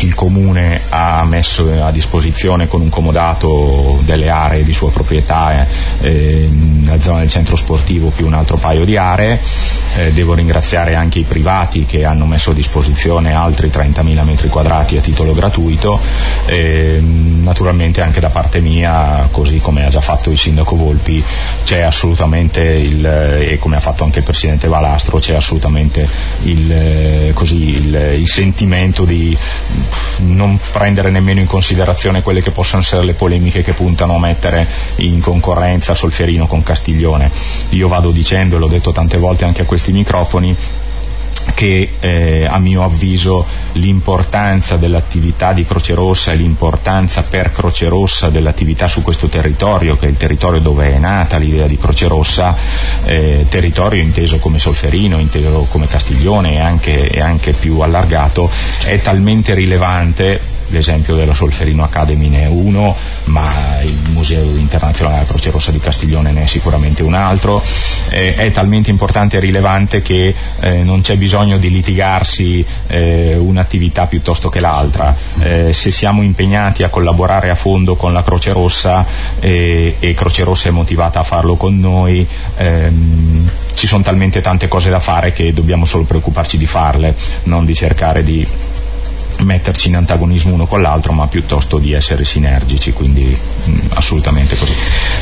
il 0.00 0.14
comune 0.14 0.80
ha 0.88 1.24
messo 1.24 1.84
a 1.84 1.90
disposizione 1.90 2.66
con 2.66 2.80
un 2.80 2.88
comodato 2.88 3.98
delle 4.04 4.28
aree 4.28 4.64
di 4.64 4.72
sua 4.72 4.90
proprietà 4.90 5.66
eh, 6.00 6.48
nella 6.50 7.00
zona 7.00 7.20
del 7.20 7.28
centro 7.28 7.56
sportivo 7.56 8.08
più 8.08 8.26
un 8.26 8.34
altro 8.34 8.56
paio 8.56 8.84
di 8.84 8.96
aree. 8.96 9.38
Eh, 9.96 10.12
devo 10.12 10.34
ringraziare 10.34 10.94
anche 10.94 11.18
i 11.18 11.24
privati 11.24 11.84
che 11.84 12.04
hanno 12.04 12.24
messo 12.24 12.52
a 12.52 12.54
disposizione 12.54 13.34
altri 13.34 13.68
30.000 13.68 14.22
metri 14.24 14.48
quadrati 14.48 14.96
a 14.96 15.00
titolo 15.00 15.34
gratuito. 15.34 15.98
Eh, 16.46 17.00
naturalmente 17.00 18.00
anche 18.00 18.20
da 18.20 18.28
parte 18.28 18.60
mia, 18.60 19.28
così 19.30 19.58
come 19.58 19.84
ha 19.84 19.88
già 19.88 20.00
fatto 20.00 20.30
il 20.30 20.38
sindaco 20.38 20.76
Volpi, 20.76 21.22
c'è 21.64 21.80
assolutamente 21.80 22.62
il, 22.62 23.04
e 23.04 23.58
come 23.58 23.76
ha 23.76 23.80
fatto 23.80 24.04
anche 24.04 24.18
il 24.18 24.24
presidente 24.24 24.68
Valastro, 24.68 25.18
c'è 25.18 25.34
assolutamente 25.34 26.06
il, 26.42 27.32
così, 27.34 27.76
il, 27.76 27.94
il 28.20 28.28
sentimento 28.28 29.04
di 29.04 29.36
non 30.18 30.58
prendere 30.72 31.10
nemmeno 31.10 31.40
in 31.40 31.46
considerazione 31.46 32.22
quelle 32.22 32.42
che 32.42 32.50
possono 32.50 32.82
essere 32.82 33.04
le 33.04 33.14
polemiche 33.14 33.62
che 33.62 33.72
puntano 33.72 34.16
a 34.16 34.18
mettere 34.18 34.66
in 34.96 35.20
concorrenza 35.20 35.94
Solferino 35.94 36.46
con 36.46 36.62
Castiglione. 36.62 37.30
Io 37.70 37.88
vado 37.88 38.10
dicendo, 38.10 38.58
l'ho 38.58 38.68
detto 38.68 38.92
tante 38.92 39.18
volte 39.18 39.44
anche 39.44 39.62
a 39.62 39.66
questi 39.66 39.92
microfoni, 39.92 40.56
che 41.54 41.88
eh, 42.00 42.46
a 42.46 42.58
mio 42.58 42.84
avviso 42.84 43.44
l'importanza 43.72 44.76
dell'attività 44.76 45.52
di 45.52 45.64
Croce 45.64 45.94
Rossa 45.94 46.32
e 46.32 46.36
l'importanza 46.36 47.22
per 47.22 47.50
Croce 47.50 47.88
Rossa 47.88 48.28
dell'attività 48.28 48.88
su 48.88 49.02
questo 49.02 49.28
territorio, 49.28 49.96
che 49.96 50.06
è 50.06 50.10
il 50.10 50.16
territorio 50.16 50.60
dove 50.60 50.92
è 50.92 50.98
nata 50.98 51.36
l'idea 51.36 51.66
di 51.66 51.76
Croce 51.76 52.08
Rossa, 52.08 52.56
eh, 53.04 53.46
territorio 53.48 54.02
inteso 54.02 54.38
come 54.38 54.58
Solferino, 54.58 55.18
inteso 55.18 55.66
come 55.70 55.86
Castiglione 55.86 56.54
e 56.54 56.58
anche, 56.60 57.08
e 57.08 57.20
anche 57.20 57.52
più 57.52 57.80
allargato, 57.80 58.50
è 58.84 59.00
talmente 59.00 59.54
rilevante 59.54 60.58
l'esempio 60.70 61.16
della 61.16 61.34
Solferino 61.34 61.84
Academy 61.84 62.28
ne 62.28 62.44
è 62.44 62.46
uno, 62.46 62.94
ma 63.24 63.80
il 63.82 64.10
Museo 64.10 64.42
Internazionale 64.56 65.18
della 65.18 65.28
Croce 65.28 65.50
Rossa 65.50 65.70
di 65.70 65.78
Castiglione 65.78 66.32
ne 66.32 66.44
è 66.44 66.46
sicuramente 66.46 67.02
un 67.02 67.14
altro. 67.14 67.62
Eh, 68.10 68.34
è 68.34 68.50
talmente 68.50 68.90
importante 68.90 69.36
e 69.36 69.40
rilevante 69.40 70.02
che 70.02 70.34
eh, 70.60 70.82
non 70.82 71.00
c'è 71.00 71.16
bisogno 71.16 71.58
di 71.58 71.70
litigarsi 71.70 72.64
eh, 72.86 73.36
un'attività 73.36 74.06
piuttosto 74.06 74.48
che 74.48 74.60
l'altra. 74.60 75.14
Eh, 75.40 75.72
se 75.72 75.90
siamo 75.90 76.22
impegnati 76.22 76.82
a 76.82 76.88
collaborare 76.88 77.50
a 77.50 77.54
fondo 77.54 77.96
con 77.96 78.12
la 78.12 78.22
Croce 78.22 78.52
Rossa 78.52 79.04
eh, 79.40 79.96
e 79.98 80.14
Croce 80.14 80.44
Rossa 80.44 80.68
è 80.68 80.72
motivata 80.72 81.20
a 81.20 81.24
farlo 81.24 81.56
con 81.56 81.78
noi, 81.78 82.26
ehm, 82.56 83.48
ci 83.74 83.86
sono 83.86 84.02
talmente 84.02 84.40
tante 84.40 84.68
cose 84.68 84.90
da 84.90 84.98
fare 84.98 85.32
che 85.32 85.52
dobbiamo 85.52 85.84
solo 85.84 86.04
preoccuparci 86.04 86.58
di 86.58 86.66
farle, 86.66 87.14
non 87.44 87.64
di 87.64 87.74
cercare 87.74 88.22
di 88.22 88.46
metterci 89.42 89.88
in 89.88 89.96
antagonismo 89.96 90.54
uno 90.54 90.66
con 90.66 90.82
l'altro, 90.82 91.12
ma 91.12 91.26
piuttosto 91.28 91.78
di 91.78 91.92
essere 91.92 92.24
sinergici, 92.24 92.92
quindi 92.92 93.24
mh, 93.24 93.78
assolutamente 93.94 94.56
così. 94.56 94.72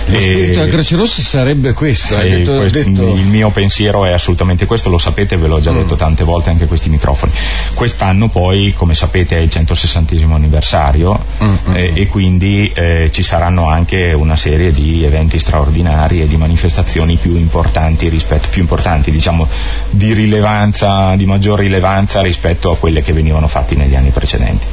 Lo 0.06 0.20
spirito 0.20 0.60
della 0.60 0.66
Croce 0.66 0.96
Rossa 0.96 1.22
sarebbe 1.22 1.72
questo, 1.72 2.16
detto, 2.16 2.56
questo 2.56 2.78
detto... 2.82 3.14
Il 3.14 3.26
mio 3.26 3.50
pensiero 3.50 4.04
è 4.04 4.12
assolutamente 4.12 4.66
questo, 4.66 4.88
lo 4.88 4.98
sapete, 4.98 5.36
ve 5.36 5.46
l'ho 5.46 5.60
già 5.60 5.72
mm. 5.72 5.76
detto 5.76 5.96
tante 5.96 6.24
volte 6.24 6.50
anche 6.50 6.66
questi 6.66 6.88
microfoni. 6.88 7.32
Quest'anno 7.74 8.28
poi, 8.28 8.72
come 8.76 8.94
sapete, 8.94 9.36
è 9.36 9.40
il 9.40 9.50
160 9.50 10.14
anniversario 10.34 11.18
mm, 11.42 11.46
mm, 11.46 11.76
eh, 11.76 11.90
mm. 11.90 11.96
e 11.96 12.06
quindi 12.06 12.70
eh, 12.74 13.10
ci 13.12 13.22
saranno 13.22 13.68
anche 13.68 14.12
una 14.12 14.36
serie 14.36 14.72
di 14.72 15.04
eventi 15.04 15.38
straordinari 15.38 16.22
e 16.22 16.26
di 16.26 16.36
manifestazioni 16.36 17.16
più 17.16 17.36
importanti 17.36 18.08
rispetto, 18.08 18.48
più 18.50 18.60
importanti, 18.60 19.10
diciamo, 19.10 19.46
di 19.90 20.12
rilevanza, 20.12 21.14
di 21.16 21.26
maggior 21.26 21.58
rilevanza 21.58 22.22
rispetto 22.22 22.70
a 22.70 22.76
quelle 22.76 23.02
che 23.02 23.12
venivano 23.12 23.48
fatte 23.48 23.74
negli 23.74 23.94
anni 23.94 24.07
anni 24.08 24.10
precedenti. 24.10 24.66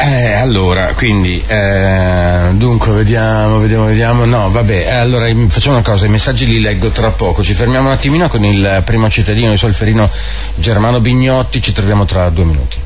Eh, 0.00 0.32
allora, 0.32 0.92
quindi, 0.94 1.42
eh, 1.44 2.50
dunque, 2.52 2.92
vediamo, 2.92 3.58
vediamo, 3.58 3.86
vediamo. 3.86 4.24
No, 4.24 4.48
vabbè, 4.48 4.86
eh, 4.86 4.90
allora 4.90 5.26
facciamo 5.48 5.74
una 5.74 5.84
cosa, 5.84 6.06
i 6.06 6.08
messaggi 6.08 6.46
li 6.46 6.60
leggo 6.60 6.88
tra 6.90 7.10
poco. 7.10 7.42
Ci 7.42 7.54
fermiamo 7.54 7.88
un 7.88 7.94
attimino 7.94 8.28
con 8.28 8.44
il 8.44 8.82
primo 8.84 9.10
cittadino 9.10 9.50
di 9.50 9.56
Solferino, 9.56 10.08
Germano 10.54 11.00
Bignotti, 11.00 11.60
ci 11.60 11.72
troviamo 11.72 12.04
tra 12.04 12.30
due 12.30 12.44
minuti. 12.44 12.76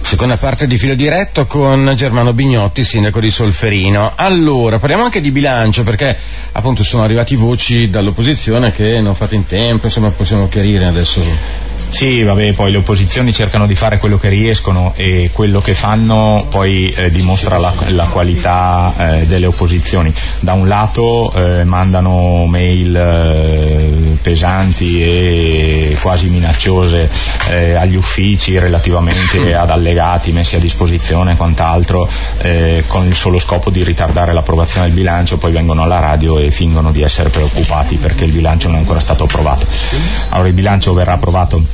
Seconda 0.00 0.36
parte 0.36 0.66
di 0.66 0.78
filo 0.78 0.94
diretto 0.94 1.46
con 1.46 1.92
Germano 1.94 2.32
Bignotti, 2.32 2.82
sindaco 2.82 3.20
di 3.20 3.30
Solferino. 3.30 4.12
Allora, 4.16 4.78
parliamo 4.78 5.04
anche 5.04 5.20
di 5.20 5.30
bilancio 5.30 5.84
perché 5.84 6.16
appunto 6.52 6.82
sono 6.82 7.04
arrivati 7.04 7.36
voci 7.36 7.88
dall'opposizione 7.88 8.72
che 8.72 9.00
non 9.00 9.14
fate 9.14 9.36
in 9.36 9.46
tempo, 9.46 9.86
insomma 9.86 10.10
possiamo 10.10 10.48
chiarire 10.48 10.86
adesso. 10.86 11.20
Sì, 11.88 12.22
vabbè, 12.22 12.52
poi 12.52 12.70
le 12.70 12.78
opposizioni 12.78 13.32
cercano 13.32 13.66
di 13.66 13.74
fare 13.74 13.98
quello 13.98 14.18
che 14.18 14.28
riescono 14.28 14.92
e 14.94 15.30
quello 15.32 15.60
che 15.60 15.74
fanno 15.74 16.46
poi 16.48 16.90
eh, 16.90 17.10
dimostra 17.10 17.58
la, 17.58 17.72
la 17.88 18.04
qualità 18.04 18.92
eh, 18.96 19.26
delle 19.26 19.46
opposizioni. 19.46 20.12
Da 20.40 20.52
un 20.52 20.68
lato 20.68 21.32
eh, 21.32 21.64
mandano 21.64 22.46
mail 22.46 22.94
eh, 22.94 24.16
pesanti 24.22 25.02
e 25.02 25.96
quasi 26.00 26.28
minacciose 26.28 27.08
eh, 27.48 27.74
agli 27.74 27.96
uffici 27.96 28.58
relativamente 28.58 29.54
ad 29.56 29.70
allegati 29.70 30.32
messi 30.32 30.56
a 30.56 30.60
disposizione 30.60 31.32
e 31.32 31.36
quant'altro 31.36 32.08
eh, 32.42 32.84
con 32.86 33.06
il 33.06 33.14
solo 33.14 33.38
scopo 33.38 33.70
di 33.70 33.82
ritardare 33.82 34.32
l'approvazione 34.32 34.86
del 34.86 34.94
bilancio, 34.94 35.38
poi 35.38 35.52
vengono 35.52 35.82
alla 35.82 36.00
radio 36.00 36.38
e 36.38 36.50
fingono 36.50 36.92
di 36.92 37.02
essere 37.02 37.30
preoccupati 37.30 37.96
perché 37.96 38.24
il 38.24 38.32
bilancio 38.32 38.68
non 38.68 38.76
è 38.76 38.80
ancora 38.80 39.00
stato 39.00 39.24
approvato. 39.24 39.66
Allora 40.30 40.48
il 40.48 40.54
bilancio 40.54 40.92
verrà 40.92 41.14
approvato 41.14 41.67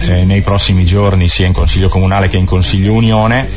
eh, 0.00 0.24
nei 0.24 0.42
prossimi 0.42 0.84
giorni 0.84 1.28
sia 1.28 1.46
in 1.46 1.52
Consiglio 1.52 1.88
Comunale 1.88 2.28
che 2.28 2.36
in 2.36 2.46
Consiglio 2.46 2.92
Unione 2.92 3.48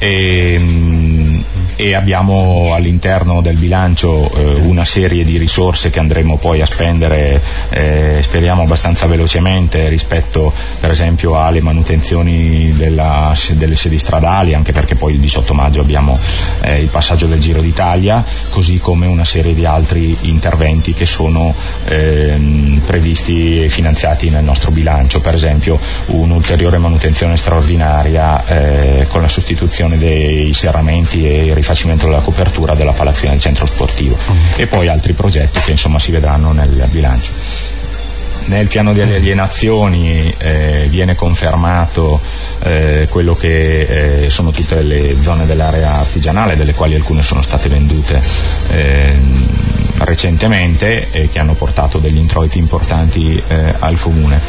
e, 0.00 0.56
mm, 0.58 1.40
e 1.76 1.94
abbiamo 1.94 2.72
all'interno 2.74 3.42
del 3.42 3.56
bilancio 3.56 4.30
eh, 4.34 4.54
una 4.62 4.84
serie 4.84 5.24
di 5.24 5.36
risorse 5.36 5.90
che 5.90 5.98
andremo 5.98 6.38
poi 6.38 6.62
a 6.62 6.66
spendere 6.66 7.40
eh, 7.68 8.18
speriamo 8.22 8.62
abbastanza 8.62 9.06
velocemente 9.06 9.88
rispetto 9.88 10.52
per 10.80 10.90
esempio 10.90 11.38
alle 11.38 11.60
manutenzioni 11.60 12.72
della, 12.72 13.34
delle 13.52 13.76
sedi 13.76 13.98
stradali 13.98 14.54
anche 14.54 14.72
perché 14.72 14.94
poi 14.94 15.14
il 15.14 15.20
18 15.20 15.54
maggio 15.54 15.80
abbiamo 15.80 16.18
eh, 16.62 16.80
il 16.80 16.88
passaggio 16.88 17.26
del 17.26 17.40
Giro 17.40 17.60
d'Italia 17.60 18.24
così 18.50 18.78
come 18.78 19.06
una 19.06 19.24
serie 19.24 19.54
di 19.54 19.64
altri 19.64 20.16
interventi 20.22 20.94
che 20.94 21.06
sono 21.06 21.54
ehm, 21.86 22.82
previsti 22.86 23.64
e 23.64 23.68
finanziati 23.68 24.30
nel 24.30 24.44
nostro 24.44 24.70
bilancio. 24.70 25.20
Per 25.20 25.34
esempio 25.34 25.78
un'ulteriore 26.06 26.78
manutenzione 26.78 27.36
straordinaria 27.36 28.44
eh, 28.46 29.06
con 29.08 29.22
la 29.22 29.28
sostituzione 29.28 29.89
ristrutturazione 29.90 29.98
dei 29.98 30.52
serramenti 30.52 31.26
e 31.26 31.46
il 31.46 31.54
rifacimento 31.54 32.06
della 32.06 32.20
copertura 32.20 32.74
della 32.74 32.92
palazzina 32.92 33.32
del 33.32 33.40
centro 33.40 33.66
sportivo 33.66 34.16
mm. 34.16 34.36
e 34.56 34.66
poi 34.66 34.88
altri 34.88 35.12
progetti 35.12 35.60
che 35.60 35.72
insomma 35.72 35.98
si 35.98 36.12
vedranno 36.12 36.52
nel 36.52 36.86
bilancio. 36.90 37.32
Nel 38.46 38.68
piano 38.68 38.92
di 38.92 39.00
alienazioni 39.00 40.34
eh, 40.38 40.86
viene 40.88 41.14
confermato 41.14 42.20
eh, 42.62 43.06
quello 43.08 43.34
che 43.34 44.24
eh, 44.24 44.30
sono 44.30 44.50
tutte 44.50 44.82
le 44.82 45.14
zone 45.20 45.46
dell'area 45.46 45.98
artigianale, 45.98 46.56
delle 46.56 46.72
quali 46.72 46.94
alcune 46.94 47.22
sono 47.22 47.42
state 47.42 47.68
vendute 47.68 48.20
ehm, 48.70 49.46
recentemente 49.98 51.10
e 51.12 51.28
che 51.28 51.38
hanno 51.38 51.54
portato 51.54 51.98
degli 51.98 52.16
introiti 52.16 52.58
importanti 52.58 53.40
eh, 53.46 53.74
al 53.78 54.00
comune. 54.00 54.40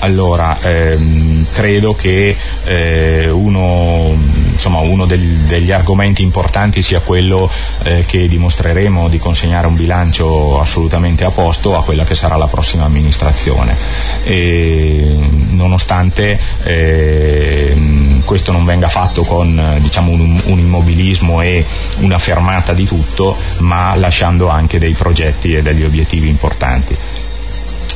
Ehm, 0.00 0.10
allora, 0.10 0.58
ehm, 0.60 1.46
credo 1.52 1.94
che 1.94 2.36
eh, 2.64 3.30
uno, 3.30 4.16
insomma, 4.52 4.80
uno 4.80 5.06
del, 5.06 5.20
degli 5.20 5.70
argomenti 5.70 6.22
importanti 6.22 6.82
sia 6.82 7.00
quello 7.00 7.50
eh, 7.84 8.04
che 8.06 8.28
dimostreremo 8.28 9.08
di 9.08 9.18
consegnare 9.18 9.66
un 9.66 9.74
bilancio 9.74 10.60
assolutamente 10.60 11.24
a 11.24 11.30
posto 11.30 11.76
a 11.76 11.82
quella 11.82 12.04
che 12.04 12.14
sarà 12.14 12.36
la 12.36 12.46
prossima 12.46 12.84
amministrazione. 12.84 13.76
E, 14.24 15.16
nonostante 15.50 16.38
eh, 16.64 17.76
questo 18.24 18.52
non 18.52 18.64
venga 18.64 18.88
fatto 18.88 19.22
con 19.22 19.78
diciamo, 19.80 20.12
un, 20.12 20.40
un 20.44 20.58
immobilismo 20.58 21.40
e 21.42 21.64
una 21.98 22.18
fermata 22.18 22.72
di 22.72 22.86
tutto, 22.86 23.36
ma 23.58 23.94
lasciando 23.96 24.48
anche 24.48 24.78
dei 24.78 24.92
progetti 24.92 25.54
e 25.54 25.62
degli 25.62 25.84
obiettivi 25.84 26.28
importanti 26.28 26.96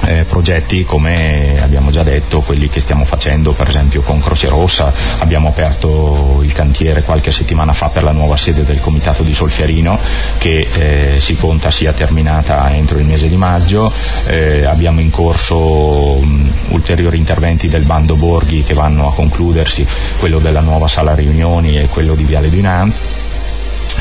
eh, 0.07 0.25
progetti 0.25 0.85
come 0.85 1.61
abbiamo 1.63 1.91
già 1.91 2.03
detto, 2.03 2.41
quelli 2.41 2.69
che 2.69 2.81
stiamo 2.81 3.05
facendo 3.05 3.53
per 3.53 3.69
esempio 3.69 4.03
con 4.03 4.21
Croce 4.21 4.49
Rossa, 4.49 4.93
abbiamo 5.19 5.49
aperto 5.49 6.41
il 6.43 6.53
cantiere 6.53 7.03
qualche 7.03 7.33
settimana 7.33 7.73
fa 7.73 7.89
per 7.89 8.03
la 8.03 8.13
nuova 8.13 8.37
sede 8.37 8.65
del 8.65 8.81
Comitato 8.81 9.23
di 9.23 9.35
Solferino 9.35 9.99
che 10.39 10.69
eh, 10.73 11.21
si 11.21 11.37
conta 11.37 11.71
sia 11.71 11.93
terminata 11.93 12.73
entro 12.75 12.99
il 12.99 13.05
mese 13.07 13.29
di 13.29 13.37
maggio, 13.37 13.93
eh, 14.27 14.65
abbiamo 14.65 15.01
in 15.01 15.11
corso 15.11 16.19
mh, 16.21 16.53
ulteriori 16.69 17.19
interventi 17.19 17.69
del 17.69 17.85
bando 17.85 18.15
Borghi 18.15 18.63
che 18.65 18.75
vanno 18.75 19.09
a 19.09 19.15
concludersi, 19.15 19.87
quello 20.19 20.39
della 20.39 20.61
nuova 20.61 20.89
sala 20.89 21.15
riunioni 21.15 21.79
e 21.79 21.89
quello 21.89 22.15
di 22.15 22.25
Viale 22.25 22.51
Dunant 22.51 23.24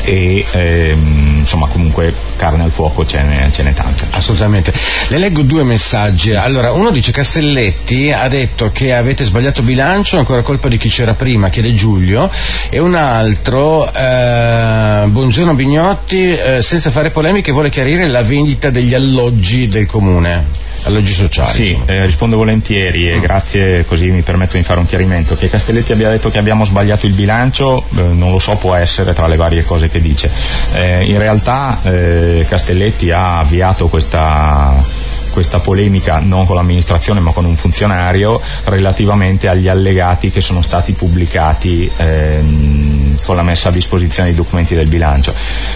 e 0.04 0.44
ehm, 0.52 1.38
insomma 1.38 1.66
comunque 1.66 2.12
carne 2.36 2.62
al 2.62 2.70
fuoco 2.70 3.04
ce 3.06 3.22
n'è, 3.22 3.50
ce 3.50 3.62
n'è 3.62 3.72
tanto. 3.72 4.04
Assolutamente. 4.10 4.72
Le 5.08 5.18
leggo 5.18 5.42
due 5.42 5.64
messaggi. 5.64 6.34
Allora, 6.34 6.72
uno 6.72 6.90
dice 6.90 7.12
Castelletti 7.12 8.12
ha 8.12 8.28
detto 8.28 8.70
che 8.72 8.94
avete 8.94 9.24
sbagliato 9.24 9.62
bilancio, 9.62 10.18
ancora 10.18 10.42
colpa 10.42 10.68
di 10.68 10.76
chi 10.76 10.88
c'era 10.88 11.14
prima, 11.14 11.48
chiede 11.48 11.74
Giulio, 11.74 12.30
e 12.68 12.78
un 12.78 12.94
altro, 12.94 13.90
eh, 13.92 15.04
buongiorno 15.06 15.54
Bignotti, 15.54 16.34
eh, 16.34 16.62
senza 16.62 16.90
fare 16.90 17.10
polemiche 17.10 17.52
vuole 17.52 17.70
chiarire 17.70 18.06
la 18.06 18.22
vendita 18.22 18.70
degli 18.70 18.94
alloggi 18.94 19.68
del 19.68 19.86
comune 19.86 20.63
alloggi 20.84 21.12
sociali. 21.12 21.50
Sì, 21.50 21.78
eh, 21.86 22.06
rispondo 22.06 22.36
volentieri 22.36 23.10
e 23.10 23.16
mm. 23.16 23.20
grazie, 23.20 23.84
così 23.84 24.10
mi 24.10 24.22
permetto 24.22 24.56
di 24.56 24.62
fare 24.62 24.80
un 24.80 24.86
chiarimento. 24.86 25.34
Che 25.34 25.48
Castelletti 25.48 25.92
abbia 25.92 26.10
detto 26.10 26.30
che 26.30 26.38
abbiamo 26.38 26.64
sbagliato 26.64 27.06
il 27.06 27.12
bilancio, 27.12 27.84
eh, 27.96 28.02
non 28.02 28.30
lo 28.30 28.38
so, 28.38 28.56
può 28.56 28.74
essere 28.74 29.12
tra 29.12 29.26
le 29.26 29.36
varie 29.36 29.62
cose 29.64 29.88
che 29.88 30.00
dice. 30.00 30.30
Eh, 30.74 31.04
in 31.04 31.18
realtà 31.18 31.78
eh, 31.82 32.44
Castelletti 32.48 33.10
ha 33.10 33.38
avviato 33.38 33.88
questa 33.88 35.12
questa 35.34 35.58
polemica 35.58 36.20
non 36.20 36.46
con 36.46 36.54
l'amministrazione 36.54 37.18
ma 37.18 37.32
con 37.32 37.44
un 37.44 37.56
funzionario 37.56 38.40
relativamente 38.66 39.48
agli 39.48 39.66
allegati 39.66 40.30
che 40.30 40.40
sono 40.40 40.62
stati 40.62 40.92
pubblicati 40.92 41.90
ehm, 41.96 43.16
con 43.24 43.34
la 43.34 43.42
messa 43.42 43.70
a 43.70 43.72
disposizione 43.72 44.28
dei 44.28 44.36
documenti 44.36 44.76
del 44.76 44.86
bilancio. 44.86 45.34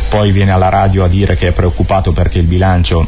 Poi 0.08 0.30
viene 0.30 0.52
alla 0.52 0.68
radio 0.68 1.02
a 1.02 1.08
dire 1.08 1.34
che 1.34 1.48
è 1.48 1.50
preoccupato 1.50 2.12
perché 2.12 2.38
il 2.38 2.44
bilancio 2.44 3.04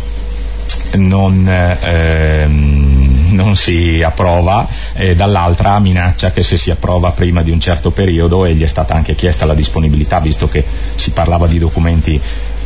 non, 0.97 1.47
ehm, 1.49 3.29
non 3.31 3.57
si 3.57 4.03
approva 4.03 4.67
e 4.95 5.15
dall'altra 5.15 5.79
minaccia 5.79 6.31
che 6.31 6.43
se 6.43 6.57
si 6.59 6.71
approva 6.71 7.11
prima 7.11 7.43
di 7.43 7.51
un 7.51 7.61
certo 7.61 7.91
periodo 7.91 8.45
e 8.45 8.55
gli 8.55 8.63
è 8.63 8.67
stata 8.67 8.95
anche 8.95 9.15
chiesta 9.15 9.47
la 9.47 9.55
disponibilità 9.55 10.21
visto 10.21 10.47
che 10.49 10.65
si 10.95 11.11
parlava 11.11 11.47
di 11.47 11.59
documenti 11.59 12.21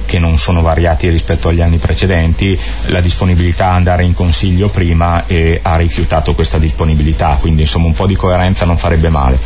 che 0.06 0.18
non 0.18 0.38
sono 0.38 0.60
variati 0.60 1.08
rispetto 1.08 1.48
agli 1.48 1.60
anni 1.60 1.78
precedenti, 1.78 2.58
la 2.86 3.00
disponibilità 3.00 3.68
a 3.68 3.74
andare 3.74 4.04
in 4.04 4.14
consiglio 4.14 4.68
prima 4.68 5.26
e 5.26 5.60
ha 5.62 5.76
rifiutato 5.76 6.34
questa 6.34 6.58
disponibilità, 6.58 7.38
quindi 7.40 7.62
insomma 7.62 7.86
un 7.86 7.94
po' 7.94 8.06
di 8.06 8.14
coerenza 8.14 8.64
non 8.66 8.76
farebbe 8.76 9.08
male. 9.08 9.38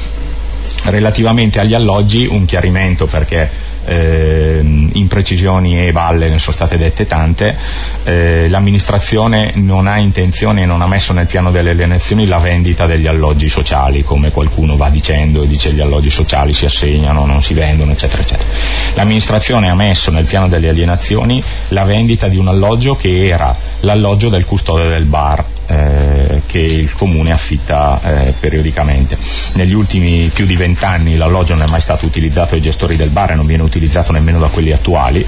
Relativamente 0.85 1.61
agli 1.61 1.75
alloggi 1.75 2.27
un 2.27 2.45
chiarimento 2.45 3.07
perché 3.07 3.49
eh, 3.89 4.61
imprecisioni 4.93 5.87
e 5.87 5.93
valle 5.93 6.29
ne 6.29 6.39
sono 6.39 6.55
state 6.55 6.77
dette 6.77 7.07
tante, 7.07 7.57
eh, 8.05 8.49
l'amministrazione 8.49 9.53
non 9.55 9.87
ha 9.87 9.99
intenzione 9.99 10.63
e 10.63 10.67
non 10.67 10.83
ha 10.83 10.87
messo 10.87 11.13
nel 11.13 11.27
piano 11.27 11.51
delle 11.51 11.71
alienazioni 11.71 12.27
la 12.27 12.39
vendita 12.39 12.87
degli 12.87 13.07
alloggi 13.07 13.49
sociali, 13.49 14.05
come 14.05 14.31
qualcuno 14.31 14.77
va 14.77 14.89
dicendo 14.89 15.43
e 15.43 15.47
dice 15.47 15.73
gli 15.73 15.81
alloggi 15.81 16.11
sociali 16.11 16.53
si 16.53 16.65
assegnano, 16.65 17.25
non 17.25 17.43
si 17.43 17.55
vendono, 17.55 17.93
eccetera, 17.93 18.23
eccetera. 18.23 18.49
L'amministrazione 18.95 19.71
ha 19.71 19.75
messo 19.75 20.11
nel 20.11 20.27
piano 20.27 20.49
delle 20.49 20.69
alienazioni 20.69 21.43
la 21.69 21.85
vendita 21.85 22.29
di 22.29 22.37
un 22.37 22.49
alloggio 22.49 22.97
che 22.97 23.27
era 23.27 23.55
l'alloggio 23.81 24.29
del 24.29 24.45
custode 24.45 24.89
del 24.89 25.05
bar, 25.05 25.45
eh, 25.69 26.43
che 26.47 26.61
il 26.61 26.93
comune 26.93 27.31
affitta 27.31 28.01
eh, 28.03 28.35
periodicamente. 28.41 29.17
Negli 29.55 29.75
ultimi 29.75 30.31
più 30.33 30.47
di 30.47 30.57
vent'anni 30.57 31.17
l'alloggio 31.17 31.55
non 31.55 31.67
è 31.67 31.71
mai 31.71 31.81
stato 31.81 32.07
utilizzato 32.07 32.51
dai 32.51 32.63
gestori 32.63 32.97
del 32.97 33.11
bar 33.11 33.33
e 33.33 33.35
non 33.35 33.47
viene 33.47 33.63
utilizzato 33.63 34.13
nemmeno 34.13 34.39
da 34.39 34.49
quelli 34.49 34.73
attuali 34.73 35.27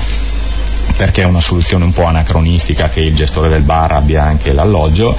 perché 1.01 1.23
è 1.23 1.25
una 1.25 1.41
soluzione 1.41 1.85
un 1.85 1.95
po' 1.95 2.05
anacronistica 2.05 2.91
che 2.91 3.01
il 3.01 3.15
gestore 3.15 3.49
del 3.49 3.63
bar 3.63 3.93
abbia 3.93 4.23
anche 4.23 4.53
l'alloggio 4.53 5.17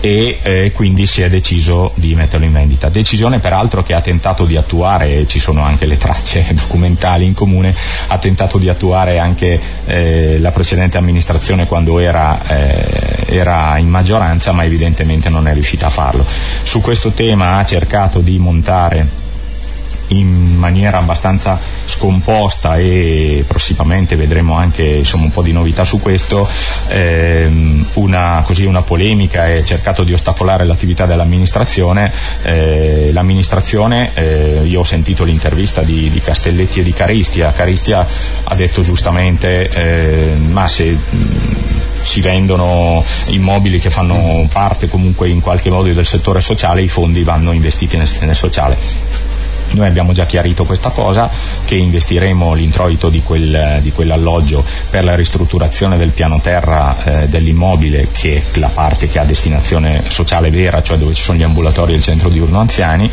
e 0.00 0.38
eh, 0.40 0.72
quindi 0.74 1.06
si 1.06 1.20
è 1.20 1.28
deciso 1.28 1.92
di 1.96 2.14
metterlo 2.14 2.46
in 2.46 2.52
vendita. 2.54 2.88
Decisione 2.88 3.38
peraltro 3.38 3.82
che 3.82 3.92
ha 3.92 4.00
tentato 4.00 4.46
di 4.46 4.56
attuare, 4.56 5.26
ci 5.26 5.38
sono 5.38 5.62
anche 5.62 5.84
le 5.84 5.98
tracce 5.98 6.46
documentali 6.56 7.26
in 7.26 7.34
comune, 7.34 7.74
ha 8.06 8.16
tentato 8.16 8.56
di 8.56 8.70
attuare 8.70 9.18
anche 9.18 9.60
eh, 9.84 10.38
la 10.38 10.50
precedente 10.50 10.96
amministrazione 10.96 11.66
quando 11.66 11.98
era, 11.98 12.40
eh, 12.48 13.26
era 13.26 13.76
in 13.76 13.90
maggioranza 13.90 14.52
ma 14.52 14.64
evidentemente 14.64 15.28
non 15.28 15.46
è 15.46 15.52
riuscita 15.52 15.88
a 15.88 15.90
farlo. 15.90 16.24
Su 16.62 16.80
questo 16.80 17.10
tema 17.10 17.58
ha 17.58 17.66
cercato 17.66 18.20
di 18.20 18.38
montare 18.38 19.27
in 20.08 20.56
maniera 20.56 20.98
abbastanza 20.98 21.58
scomposta 21.84 22.76
e 22.76 23.44
prossimamente 23.46 24.16
vedremo 24.16 24.54
anche 24.54 24.84
insomma, 24.84 25.24
un 25.24 25.30
po' 25.30 25.42
di 25.42 25.52
novità 25.52 25.84
su 25.84 26.00
questo, 26.00 26.48
ehm, 26.88 27.86
una, 27.94 28.42
così, 28.46 28.64
una, 28.64 28.82
polemica 28.82 29.48
e 29.48 29.64
cercato 29.64 30.04
di 30.04 30.12
ostacolare 30.12 30.64
l'attività 30.64 31.04
dell'amministrazione. 31.06 32.10
Eh, 32.42 33.10
l'amministrazione, 33.12 34.10
eh, 34.14 34.62
io 34.64 34.80
ho 34.80 34.84
sentito 34.84 35.24
l'intervista 35.24 35.82
di, 35.82 36.10
di, 36.10 36.20
Castelletti 36.20 36.80
e 36.80 36.82
di 36.82 36.92
Caristia, 36.92 37.52
Caristia 37.52 38.06
ha 38.44 38.54
detto 38.54 38.82
giustamente 38.82 39.68
eh, 39.70 40.34
ma 40.50 40.68
se 40.68 40.96
si 42.02 42.20
vendono 42.20 43.04
immobili 43.26 43.78
che 43.78 43.90
fanno 43.90 44.46
parte 44.50 44.88
comunque 44.88 45.28
in 45.28 45.40
qualche 45.40 45.70
modo 45.70 45.92
del 45.92 46.06
settore 46.06 46.40
sociale, 46.40 46.82
i 46.82 46.88
fondi 46.88 47.22
vanno 47.22 47.52
investiti 47.52 47.96
nel, 47.96 48.08
nel 48.20 48.36
sociale 48.36 49.27
noi 49.70 49.86
abbiamo 49.86 50.12
già 50.12 50.26
chiarito 50.26 50.64
questa 50.64 50.90
cosa, 50.90 51.30
che 51.64 51.74
investiremo 51.74 52.54
l'introito 52.54 53.08
di, 53.08 53.22
quel, 53.22 53.78
di 53.82 53.92
quell'alloggio 53.92 54.64
per 54.90 55.04
la 55.04 55.14
ristrutturazione 55.14 55.96
del 55.96 56.10
piano 56.10 56.40
terra 56.40 56.96
eh, 57.04 57.28
dell'immobile, 57.28 58.08
che 58.12 58.36
è 58.36 58.58
la 58.58 58.68
parte 58.68 59.08
che 59.08 59.18
ha 59.18 59.24
destinazione 59.24 60.02
sociale 60.08 60.50
vera, 60.50 60.82
cioè 60.82 60.98
dove 60.98 61.14
ci 61.14 61.22
sono 61.22 61.38
gli 61.38 61.42
ambulatori 61.42 61.92
e 61.92 61.96
il 61.96 62.02
centro 62.02 62.28
diurno 62.28 62.58
anziani, 62.58 63.10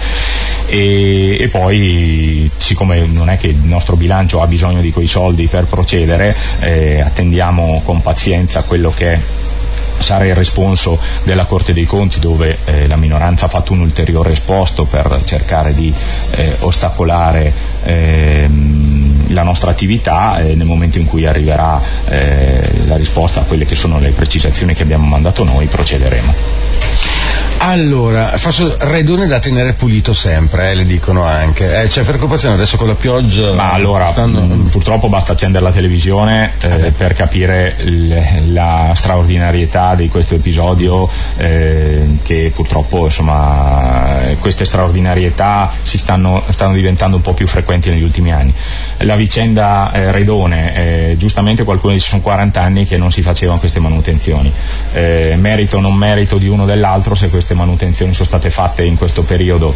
e, 0.68 1.38
e 1.40 1.48
poi 1.50 2.50
siccome 2.58 3.06
non 3.06 3.30
è 3.30 3.38
che 3.38 3.48
il 3.48 3.58
nostro 3.58 3.96
bilancio 3.96 4.42
ha 4.42 4.48
bisogno 4.48 4.82
di 4.82 4.92
quei 4.92 5.08
soldi 5.08 5.48
per 5.48 5.66
procedere, 5.66 6.36
eh, 6.60 7.02
attendiamo 7.02 7.82
con 7.84 8.02
pazienza 8.02 8.64
quello 8.64 8.92
che 8.96 9.14
è 9.14 9.20
sarà 9.98 10.26
il 10.26 10.36
responso 10.36 11.00
della 11.24 11.46
Corte 11.46 11.74
dei 11.74 11.86
Conti 11.86 12.20
dove 12.20 12.58
eh, 12.66 12.88
la 12.88 12.96
minoranza 12.96 13.46
ha 13.46 13.50
fatto 13.50 13.74
un 13.74 13.80
ulteriore 13.80 14.34
esposto 14.34 14.86
per 14.86 15.22
cercare 15.26 15.74
di 15.74 15.94
eh, 16.32 16.56
ostacolare 16.60 17.54
ehm, 17.84 19.34
la 19.34 19.44
nostra 19.44 19.72
attività 19.72 20.40
e 20.40 20.56
nel 20.56 20.68
momento 20.68 21.00
in 21.00 21.06
cui 21.06 21.26
arriverà 21.26 21.82
eh, 22.08 22.86
la 22.86 22.96
risposta 22.96 23.42
a 23.42 23.44
quelle 23.44 23.66
che 23.66 23.76
sono 23.76 24.00
le 24.00 24.12
precisazioni 24.12 24.74
che 24.74 24.84
abbiamo 24.84 25.06
mandato 25.06 25.44
noi 25.44 25.66
procederemo. 25.66 26.65
Allora, 27.68 28.28
faccio 28.38 28.76
redone 28.82 29.26
da 29.26 29.40
tenere 29.40 29.74
pulito 29.74 30.14
sempre, 30.14 30.70
eh, 30.70 30.76
le 30.76 30.86
dicono 30.86 31.24
anche. 31.24 31.82
Eh, 31.82 31.88
c'è 31.88 32.04
preoccupazione 32.04 32.54
adesso 32.54 32.78
con 32.78 32.86
la 32.86 32.94
pioggia? 32.94 33.56
Ma 33.56 33.72
allora, 33.72 34.12
stanno... 34.12 34.42
mh, 34.42 34.54
mm, 34.54 34.66
purtroppo 34.68 35.10
basta 35.10 35.32
accendere 35.32 35.64
la 35.64 35.72
televisione 35.72 36.52
eh, 36.60 36.94
per 36.96 37.14
capire 37.14 37.76
l- 37.86 38.54
la 38.54 38.92
straordinarietà 38.94 39.96
di 39.96 40.10
questo 40.10 40.36
episodio 40.36 41.10
eh, 41.38 42.20
che 42.22 42.52
purtroppo 42.54 43.06
insomma 43.06 44.20
queste 44.40 44.64
straordinarietà 44.64 45.72
si 45.82 45.98
stanno, 45.98 46.44
stanno, 46.50 46.76
diventando 46.76 47.16
un 47.16 47.24
po' 47.24 47.34
più 47.34 47.48
frequenti 47.48 47.90
negli 47.90 48.04
ultimi 48.04 48.32
anni. 48.32 48.54
La 48.98 49.16
vicenda 49.16 49.92
eh, 49.92 50.12
Redone, 50.12 50.76
eh, 50.76 51.18
giustamente 51.18 51.64
qualcuno 51.64 51.94
dice 51.94 52.10
sono 52.10 52.22
40 52.22 52.62
anni 52.62 52.86
che 52.86 52.98
non 52.98 53.12
si 53.12 53.24
facevano 53.24 53.58
queste 53.58 53.80
manutenzioni. 53.80 54.54
merito 54.94 55.78
o 55.78 55.80
non 55.80 55.96
merito 55.96 56.38
di 56.38 56.48
uno 56.48 56.64
o 56.64 56.66
dell'altro 56.68 57.16
se 57.16 57.30
queste 57.30 57.54
manutenzioni 57.56 58.14
sono 58.14 58.28
state 58.28 58.50
fatte 58.50 58.84
in 58.84 58.96
questo 58.98 59.24
periodo 59.24 59.74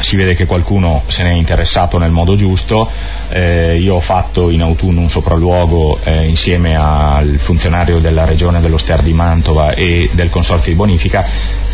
si 0.00 0.16
vede 0.16 0.34
che 0.34 0.46
qualcuno 0.46 1.02
se 1.08 1.22
ne 1.24 1.30
è 1.30 1.34
interessato 1.34 1.98
nel 1.98 2.10
modo 2.10 2.36
giusto. 2.36 2.88
Eh, 3.28 3.78
io 3.78 3.96
ho 3.96 4.00
fatto 4.00 4.50
in 4.50 4.62
autunno 4.62 5.00
un 5.00 5.10
sopralluogo 5.10 5.98
eh, 6.04 6.26
insieme 6.26 6.76
al 6.76 7.36
funzionario 7.38 7.98
della 7.98 8.24
regione 8.24 8.60
dello 8.60 8.78
Ster 8.78 9.02
di 9.02 9.12
Mantova 9.12 9.74
e 9.74 10.08
del 10.12 10.30
consorzio 10.30 10.72
di 10.72 10.76
bonifica 10.76 11.24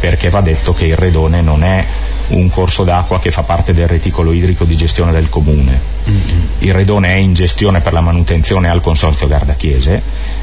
perché 0.00 0.29
va 0.29 0.40
detto 0.40 0.72
che 0.72 0.87
il 0.87 0.96
Redone 0.96 1.40
non 1.40 1.62
è 1.62 1.85
un 2.29 2.50
corso 2.50 2.83
d'acqua 2.83 3.20
che 3.20 3.31
fa 3.31 3.42
parte 3.42 3.72
del 3.72 3.87
reticolo 3.87 4.33
idrico 4.33 4.64
di 4.64 4.76
gestione 4.76 5.12
del 5.12 5.29
comune. 5.29 5.79
Mm-hmm. 6.09 6.40
Il 6.59 6.74
Redone 6.74 7.12
è 7.12 7.16
in 7.16 7.35
gestione 7.35 7.81
per 7.81 7.92
la 7.92 8.00
manutenzione 8.00 8.68
al 8.68 8.81
consorzio 8.81 9.29
Gardachiese 9.29 10.02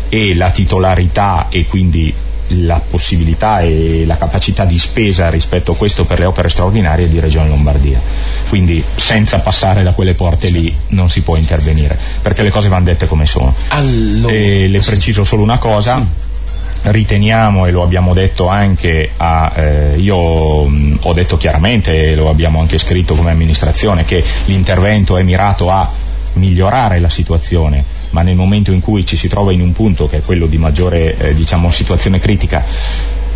e 0.10 0.36
la 0.36 0.52
titolarità 0.52 1.48
e 1.50 1.66
quindi 1.66 2.14
la 2.54 2.80
possibilità 2.80 3.62
e 3.62 4.04
la 4.06 4.18
capacità 4.18 4.66
di 4.66 4.78
spesa 4.80 5.30
rispetto 5.30 5.72
a 5.72 5.76
questo 5.76 6.06
per 6.06 6.20
le 6.20 6.26
opere 6.26 6.50
straordinarie 6.50 7.10
di 7.10 7.20
Regione 7.20 7.50
Lombardia. 7.50 8.00
Quindi 8.50 8.84
senza 8.96 9.40
passare 9.40 9.84
da 9.84 9.94
quelle 9.94 10.14
porte 10.14 10.50
lì 10.50 10.74
non 10.90 11.10
si 11.10 11.22
può 11.22 11.36
intervenire, 11.36 11.98
perché 12.22 12.44
le 12.44 12.52
cose 12.52 12.70
vanno 12.70 12.86
dette 12.86 13.08
come 13.08 13.26
sono. 13.26 13.54
Allora, 13.70 14.34
e 14.34 14.68
le 14.68 14.80
preciso 14.80 15.24
solo 15.24 15.44
una 15.44 15.58
cosa. 15.58 15.98
Sì 15.98 16.32
riteniamo 16.84 17.66
e 17.66 17.72
lo 17.72 17.82
abbiamo 17.82 18.14
detto 18.14 18.48
anche 18.48 19.12
a, 19.16 19.54
eh, 19.56 19.96
io 19.98 20.66
mh, 20.66 21.00
ho 21.04 21.14
detto 21.14 21.38
chiaramente 21.38 22.12
e 22.12 22.16
lo 22.16 22.30
abbiamo 22.30 22.60
anche 22.60 22.78
scritto 22.78 23.16
come 23.16 23.32
amministrazione 23.32 24.04
che 24.04 24.22
l'intervento 24.46 25.16
è 25.16 25.24
mirato 25.24 25.72
a 25.72 25.90
migliorare 26.34 27.00
la 27.00 27.10
situazione 27.10 28.03
ma 28.14 28.22
nel 28.22 28.36
momento 28.36 28.72
in 28.72 28.80
cui 28.80 29.06
ci 29.06 29.18
si 29.18 29.28
trova 29.28 29.52
in 29.52 29.62
un 29.62 29.74
punto 29.74 30.08
che 30.08 30.18
è 30.18 30.22
quello 30.22 30.46
di 30.46 30.58
maggiore 30.58 31.18
eh, 31.18 31.34
diciamo, 31.34 31.72
situazione 31.72 32.20
critica, 32.20 32.64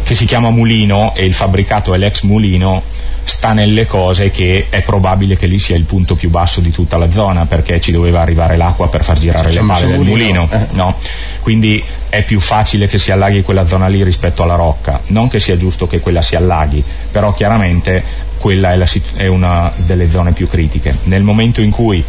che 0.03 0.15
si 0.15 0.25
chiama 0.25 0.51
mulino 0.51 1.13
e 1.15 1.25
il 1.25 1.33
fabbricato 1.33 1.93
è 1.93 1.97
l'ex 1.97 2.21
mulino, 2.21 2.81
sta 3.23 3.51
nelle 3.51 3.85
cose 3.87 4.31
che 4.31 4.67
è 4.69 4.81
probabile 4.81 5.35
che 5.35 5.47
lì 5.47 5.59
sia 5.59 5.75
il 5.75 5.83
punto 5.83 6.15
più 6.15 6.29
basso 6.29 6.61
di 6.61 6.71
tutta 6.71 6.95
la 6.95 7.11
zona 7.11 7.45
perché 7.45 7.81
ci 7.81 7.91
doveva 7.91 8.21
arrivare 8.21 8.55
l'acqua 8.55 8.87
per 8.87 9.03
far 9.03 9.19
girare 9.19 9.51
le 9.51 9.59
palle 9.65 9.87
del 9.87 9.99
mulino. 9.99 10.47
Eh. 10.49 10.67
No? 10.71 10.95
Quindi 11.41 11.83
è 12.07 12.23
più 12.23 12.39
facile 12.39 12.87
che 12.87 12.99
si 12.99 13.11
allaghi 13.11 13.41
quella 13.41 13.67
zona 13.67 13.87
lì 13.87 14.01
rispetto 14.03 14.43
alla 14.43 14.55
rocca. 14.55 15.01
Non 15.07 15.27
che 15.27 15.39
sia 15.39 15.57
giusto 15.57 15.87
che 15.87 15.99
quella 15.99 16.21
si 16.21 16.35
allaghi, 16.35 16.81
però 17.11 17.33
chiaramente 17.33 18.01
quella 18.37 18.71
è, 18.71 18.75
la, 18.77 18.87
è 19.15 19.27
una 19.27 19.71
delle 19.75 20.09
zone 20.09 20.31
più 20.31 20.47
critiche. 20.47 20.95
Nel 21.05 21.23
momento 21.23 21.61
in 21.61 21.71
cui 21.71 22.01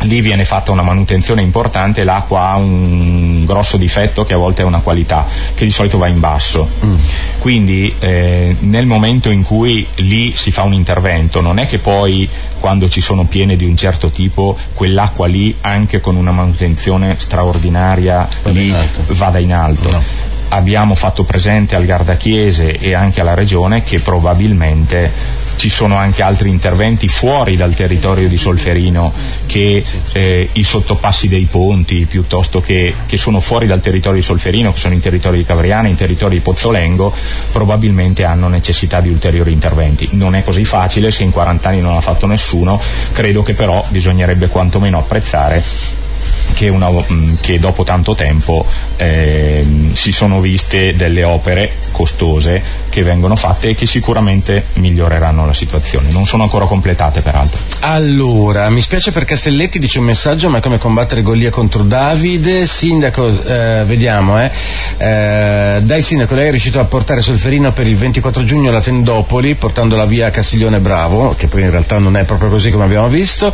lì 0.00 0.20
viene 0.20 0.44
fatta 0.44 0.72
una 0.72 0.82
manutenzione 0.82 1.42
importante, 1.42 2.04
l'acqua 2.04 2.50
ha 2.50 2.56
un 2.56 3.44
grosso 3.44 3.76
difetto 3.76 4.24
che 4.24 4.34
a 4.34 4.36
volte 4.36 4.62
è 4.62 4.64
una 4.64 4.80
qualità, 4.80 5.26
che 5.54 5.64
di 5.64 5.70
solito 5.70 5.98
va 5.98 6.06
in 6.06 6.20
basso. 6.20 6.68
Mm. 6.84 6.94
Quindi 7.38 7.94
eh, 7.98 8.56
nel 8.60 8.86
momento 8.86 9.30
in 9.30 9.42
cui 9.42 9.86
lì 9.96 10.32
si 10.36 10.50
fa 10.50 10.62
un 10.62 10.74
intervento, 10.74 11.40
non 11.40 11.58
è 11.58 11.66
che 11.66 11.78
poi 11.78 12.28
quando 12.60 12.88
ci 12.88 13.00
sono 13.00 13.24
piene 13.24 13.56
di 13.56 13.64
un 13.64 13.76
certo 13.76 14.10
tipo, 14.10 14.56
quell'acqua 14.74 15.26
lì, 15.26 15.54
anche 15.60 16.00
con 16.00 16.16
una 16.16 16.32
manutenzione 16.32 17.16
straordinaria, 17.18 18.26
lì 18.44 18.74
vada 19.08 19.38
in 19.38 19.52
alto. 19.52 19.90
No. 19.90 20.02
Abbiamo 20.48 20.94
fatto 20.94 21.24
presente 21.24 21.74
al 21.74 21.84
Gardachiese 21.84 22.78
e 22.78 22.94
anche 22.94 23.20
alla 23.20 23.34
Regione 23.34 23.82
che 23.82 23.98
probabilmente 23.98 25.10
ci 25.56 25.70
sono 25.70 25.96
anche 25.96 26.22
altri 26.22 26.48
interventi 26.50 27.08
fuori 27.08 27.56
dal 27.56 27.74
territorio 27.74 28.28
di 28.28 28.36
Solferino 28.36 29.12
che 29.46 29.84
eh, 30.12 30.48
i 30.52 30.64
sottopassi 30.64 31.28
dei 31.28 31.46
ponti 31.50 32.06
piuttosto 32.06 32.60
che, 32.60 32.94
che, 33.06 33.16
sono 33.16 33.40
fuori 33.40 33.66
dal 33.66 33.80
territorio 33.80 34.20
di 34.20 34.26
Solferino, 34.26 34.72
che 34.72 34.78
sono 34.78 34.94
in 34.94 35.00
territorio 35.00 35.38
di 35.38 35.46
Cavriana, 35.46 35.88
in 35.88 35.96
territorio 35.96 36.38
di 36.38 36.42
Pozzolengo, 36.42 37.12
probabilmente 37.52 38.24
hanno 38.24 38.48
necessità 38.48 39.00
di 39.00 39.08
ulteriori 39.08 39.52
interventi. 39.52 40.08
Non 40.12 40.34
è 40.34 40.44
così 40.44 40.64
facile, 40.64 41.10
se 41.10 41.24
in 41.24 41.30
40 41.30 41.68
anni 41.68 41.80
non 41.80 41.94
l'ha 41.94 42.00
fatto 42.00 42.26
nessuno, 42.26 42.80
credo 43.12 43.42
che 43.42 43.54
però 43.54 43.84
bisognerebbe 43.88 44.48
quantomeno 44.48 44.98
apprezzare 44.98 46.04
che, 46.54 46.68
una, 46.68 46.90
mm, 46.90 47.34
che 47.40 47.58
dopo 47.58 47.84
tanto 47.84 48.14
tempo 48.14 48.64
eh, 48.96 49.64
si 49.92 50.12
sono 50.12 50.40
viste 50.40 50.94
delle 50.94 51.24
opere 51.24 51.70
costose 51.92 52.62
che 52.88 53.02
vengono 53.02 53.36
fatte 53.36 53.70
e 53.70 53.74
che 53.74 53.86
sicuramente 53.86 54.64
miglioreranno 54.74 55.46
la 55.46 55.54
situazione. 55.54 56.10
Non 56.10 56.26
sono 56.26 56.44
ancora 56.44 56.66
completate 56.66 57.20
peraltro. 57.20 57.58
Allora, 57.80 58.68
mi 58.70 58.80
spiace 58.80 59.12
per 59.12 59.24
Castelletti, 59.24 59.78
dice 59.78 59.98
un 59.98 60.04
messaggio, 60.04 60.48
ma 60.48 60.58
è 60.58 60.60
come 60.60 60.78
combattere 60.78 61.22
Golia 61.22 61.50
contro 61.50 61.82
Davide. 61.82 62.66
Sindaco, 62.66 63.26
eh, 63.26 63.82
vediamo, 63.84 64.40
eh. 64.40 64.50
eh. 64.98 65.80
Dai 65.82 66.02
Sindaco, 66.02 66.34
lei 66.34 66.48
è 66.48 66.50
riuscito 66.50 66.80
a 66.80 66.84
portare 66.84 67.20
Solferino 67.20 67.72
per 67.72 67.86
il 67.86 67.96
24 67.96 68.44
giugno 68.44 68.70
alla 68.70 68.80
Tendopoli, 68.80 69.54
portandola 69.54 70.04
via 70.06 70.28
a 70.28 70.30
Castiglione 70.30 70.80
Bravo, 70.80 71.34
che 71.36 71.46
poi 71.46 71.62
in 71.62 71.70
realtà 71.70 71.98
non 71.98 72.16
è 72.16 72.24
proprio 72.24 72.48
così 72.48 72.70
come 72.70 72.84
abbiamo 72.84 73.08
visto. 73.08 73.52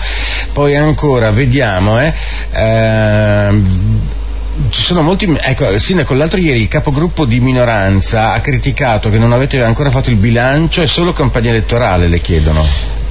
Poi 0.53 0.77
ancora, 0.77 1.31
vediamo, 1.31 2.01
eh, 2.01 2.13
Ehm, 2.83 4.01
ci 4.71 4.83
sono 4.83 5.03
molti. 5.03 5.35
Ecco, 5.41 5.79
Sindaco, 5.79 6.15
l'altro 6.15 6.39
ieri 6.39 6.61
il 6.61 6.69
capogruppo 6.69 7.25
di 7.25 7.41
minoranza 7.41 8.33
ha 8.33 8.41
criticato 8.41 9.11
che 9.11 9.19
non 9.19 9.33
avete 9.33 9.63
ancora 9.63 9.91
fatto 9.91 10.11
il 10.11 10.17
bilancio, 10.17 10.83
è 10.83 10.87
solo 10.87 11.13
campagna 11.13 11.51
elettorale, 11.51 12.09
le 12.09 12.21
chiedono. 12.21 12.65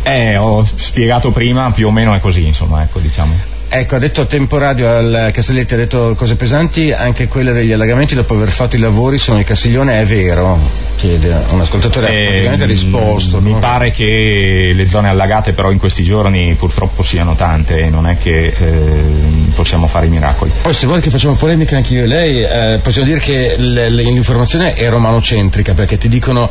Eh, 0.03 0.35
ho 0.37 0.65
spiegato 0.75 1.31
prima, 1.31 1.71
più 1.71 1.87
o 1.87 1.91
meno 1.91 2.13
è 2.13 2.19
così, 2.19 2.45
insomma, 2.45 2.83
ecco, 2.83 2.99
diciamo. 2.99 3.50
Ecco, 3.73 3.95
ha 3.95 3.99
detto 3.99 4.19
a 4.19 4.25
tempo 4.25 4.57
radio 4.57 4.89
al 4.89 5.29
Castelletti, 5.31 5.75
ha 5.75 5.77
detto 5.77 6.13
cose 6.17 6.35
pesanti, 6.35 6.91
anche 6.91 7.29
quelle 7.29 7.53
degli 7.53 7.71
allagamenti 7.71 8.15
dopo 8.15 8.33
aver 8.33 8.49
fatto 8.49 8.75
i 8.75 8.79
lavori 8.79 9.17
sono 9.17 9.39
il 9.39 9.45
Castiglione, 9.45 10.01
è 10.01 10.05
vero? 10.05 10.59
Chiede 10.97 11.33
un 11.51 11.61
ascoltatore, 11.61 12.07
ha 12.07 12.25
praticamente 12.27 12.65
risposto. 12.65 13.39
Mi 13.39 13.53
no? 13.53 13.59
pare 13.59 13.91
che 13.91 14.73
le 14.75 14.89
zone 14.89 15.07
allagate 15.07 15.53
però 15.53 15.71
in 15.71 15.79
questi 15.79 16.03
giorni 16.03 16.53
purtroppo 16.59 17.01
siano 17.01 17.33
tante 17.35 17.85
e 17.85 17.89
non 17.89 18.07
è 18.07 18.17
che 18.17 18.47
eh, 18.47 19.01
possiamo 19.55 19.87
fare 19.87 20.07
i 20.07 20.09
miracoli. 20.09 20.51
Poi 20.61 20.73
se 20.73 20.85
vuole 20.85 21.01
che 21.01 21.09
facciamo 21.09 21.35
polemica 21.35 21.77
anche 21.77 21.93
io 21.93 22.03
e 22.03 22.07
lei, 22.07 22.43
eh, 22.43 22.79
possiamo 22.83 23.07
dire 23.07 23.21
che 23.21 23.55
l'informazione 23.57 24.73
è 24.73 24.89
romanocentrica 24.89 25.73
perché 25.73 25.97
ti 25.97 26.09
dicono 26.09 26.49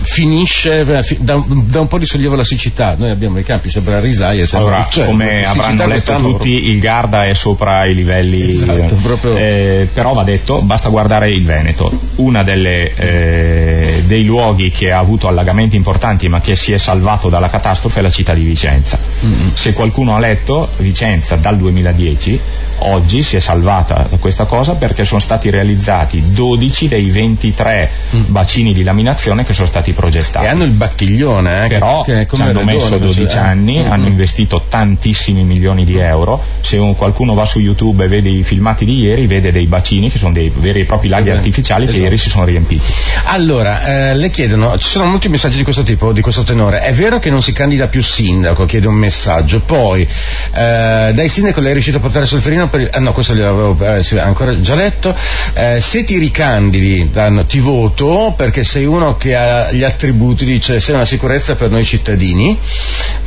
finisce 0.00 0.80
eh, 0.80 0.84
da, 0.84 1.42
da, 1.46 1.80
un 1.80 1.88
po' 1.88 1.98
di 1.98 2.06
sollievo 2.06 2.34
la 2.34 2.44
siccità. 2.44 2.94
Noi 2.96 3.10
abbiamo 3.10 3.38
i 3.38 3.44
campi 3.44 3.70
sembra 3.70 4.00
risaie. 4.00 4.46
Allora, 4.52 4.86
cioè, 4.88 5.06
come 5.06 5.44
avranno 5.44 5.86
letto 5.86 6.16
tutti, 6.18 6.57
il 6.58 6.78
Garda 6.80 7.26
è 7.26 7.34
sopra 7.34 7.84
i 7.86 7.94
livelli. 7.94 8.50
Esatto, 8.50 8.94
proprio... 8.96 9.36
eh, 9.36 9.88
però 9.92 10.12
va 10.12 10.22
detto, 10.22 10.60
basta 10.60 10.88
guardare 10.88 11.30
il 11.30 11.44
Veneto. 11.44 11.90
Uno 12.16 12.42
eh, 12.44 14.02
dei 14.06 14.24
luoghi 14.24 14.70
che 14.70 14.92
ha 14.92 14.98
avuto 14.98 15.28
allagamenti 15.28 15.76
importanti 15.76 16.28
ma 16.28 16.40
che 16.40 16.56
si 16.56 16.72
è 16.72 16.78
salvato 16.78 17.28
dalla 17.28 17.48
catastrofe 17.48 18.00
è 18.00 18.02
la 18.02 18.10
città 18.10 18.34
di 18.34 18.42
Vicenza. 18.42 18.98
Mm-hmm. 19.24 19.48
Se 19.54 19.72
qualcuno 19.72 20.14
ha 20.14 20.18
letto, 20.18 20.68
Vicenza 20.78 21.36
dal 21.36 21.56
2010 21.56 22.40
oggi 22.80 23.22
si 23.22 23.36
è 23.36 23.38
salvata 23.40 24.06
da 24.08 24.16
questa 24.18 24.44
cosa 24.44 24.74
perché 24.74 25.04
sono 25.04 25.20
stati 25.20 25.50
realizzati 25.50 26.32
12 26.32 26.88
dei 26.88 27.10
23 27.10 27.90
mm. 28.14 28.22
bacini 28.26 28.72
di 28.72 28.82
laminazione 28.82 29.44
che 29.44 29.52
sono 29.52 29.66
stati 29.66 29.92
progettati. 29.92 30.44
E 30.44 30.48
hanno 30.48 30.64
il 30.64 30.70
battiglione, 30.70 31.64
eh, 31.64 31.68
però 31.68 32.02
che, 32.02 32.26
che 32.26 32.36
ci 32.36 32.42
hanno 32.42 32.62
messo 32.62 32.98
12 32.98 33.36
eh. 33.36 33.38
anni, 33.38 33.78
mm-hmm. 33.78 33.90
hanno 33.90 34.06
investito 34.06 34.62
tantissimi 34.68 35.42
milioni 35.42 35.84
di 35.84 35.96
euro. 35.96 36.47
Se 36.60 36.76
un, 36.76 36.96
qualcuno 36.96 37.34
va 37.34 37.46
su 37.46 37.60
YouTube 37.60 38.04
e 38.04 38.08
vede 38.08 38.28
i 38.28 38.42
filmati 38.42 38.84
di 38.84 38.98
ieri, 38.98 39.26
vede 39.26 39.52
dei 39.52 39.66
bacini 39.66 40.10
che 40.10 40.18
sono 40.18 40.32
dei 40.32 40.52
veri 40.54 40.80
e 40.80 40.84
propri 40.84 41.08
laghi 41.08 41.28
eh 41.28 41.32
artificiali 41.32 41.84
esatto. 41.84 41.98
che 41.98 42.04
ieri 42.04 42.18
si 42.18 42.28
sono 42.28 42.44
riempiti. 42.44 42.92
Allora, 43.24 44.10
eh, 44.10 44.14
le 44.14 44.30
chiedono, 44.30 44.76
ci 44.78 44.88
sono 44.88 45.04
molti 45.04 45.28
messaggi 45.28 45.56
di 45.56 45.62
questo 45.62 45.82
tipo, 45.82 46.12
di 46.12 46.20
questo 46.20 46.42
tenore. 46.42 46.80
È 46.80 46.92
vero 46.92 47.18
che 47.18 47.30
non 47.30 47.42
si 47.42 47.52
candida 47.52 47.86
più 47.86 48.02
sindaco? 48.02 48.66
Chiede 48.66 48.86
un 48.86 48.94
messaggio. 48.94 49.60
Poi, 49.60 50.02
eh, 50.02 51.12
dai 51.14 51.28
sindaco 51.28 51.60
lei 51.60 51.70
è 51.70 51.72
riuscito 51.72 51.98
a 51.98 52.00
portare 52.00 52.26
Solferino 52.26 52.68
per 52.68 52.80
il... 52.80 52.90
Eh, 52.92 52.98
no, 52.98 53.12
questo 53.12 53.34
gliel'avevo 53.34 53.76
eh, 53.84 54.18
ancora 54.18 54.60
già 54.60 54.74
letto. 54.74 55.14
Eh, 55.54 55.80
se 55.80 56.04
ti 56.04 56.18
ricandidi, 56.18 57.10
danno, 57.10 57.44
ti 57.44 57.60
voto 57.60 58.34
perché 58.36 58.64
sei 58.64 58.84
uno 58.84 59.16
che 59.16 59.36
ha 59.36 59.70
gli 59.72 59.84
attributi, 59.84 60.44
dice 60.44 60.80
sei 60.80 60.94
una 60.94 61.04
sicurezza 61.04 61.54
per 61.54 61.70
noi 61.70 61.84
cittadini. 61.84 62.58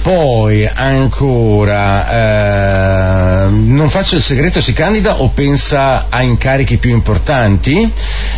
Poi 0.01 0.67
ancora, 0.67 2.09
eh, 3.11 3.49
non 3.49 3.89
faccio 3.89 4.15
il 4.15 4.21
segreto, 4.21 4.61
si 4.61 4.73
candida 4.73 5.21
o 5.21 5.29
pensa 5.29 6.07
a 6.09 6.21
incarichi 6.21 6.77
più 6.77 6.91
importanti? 6.91 7.91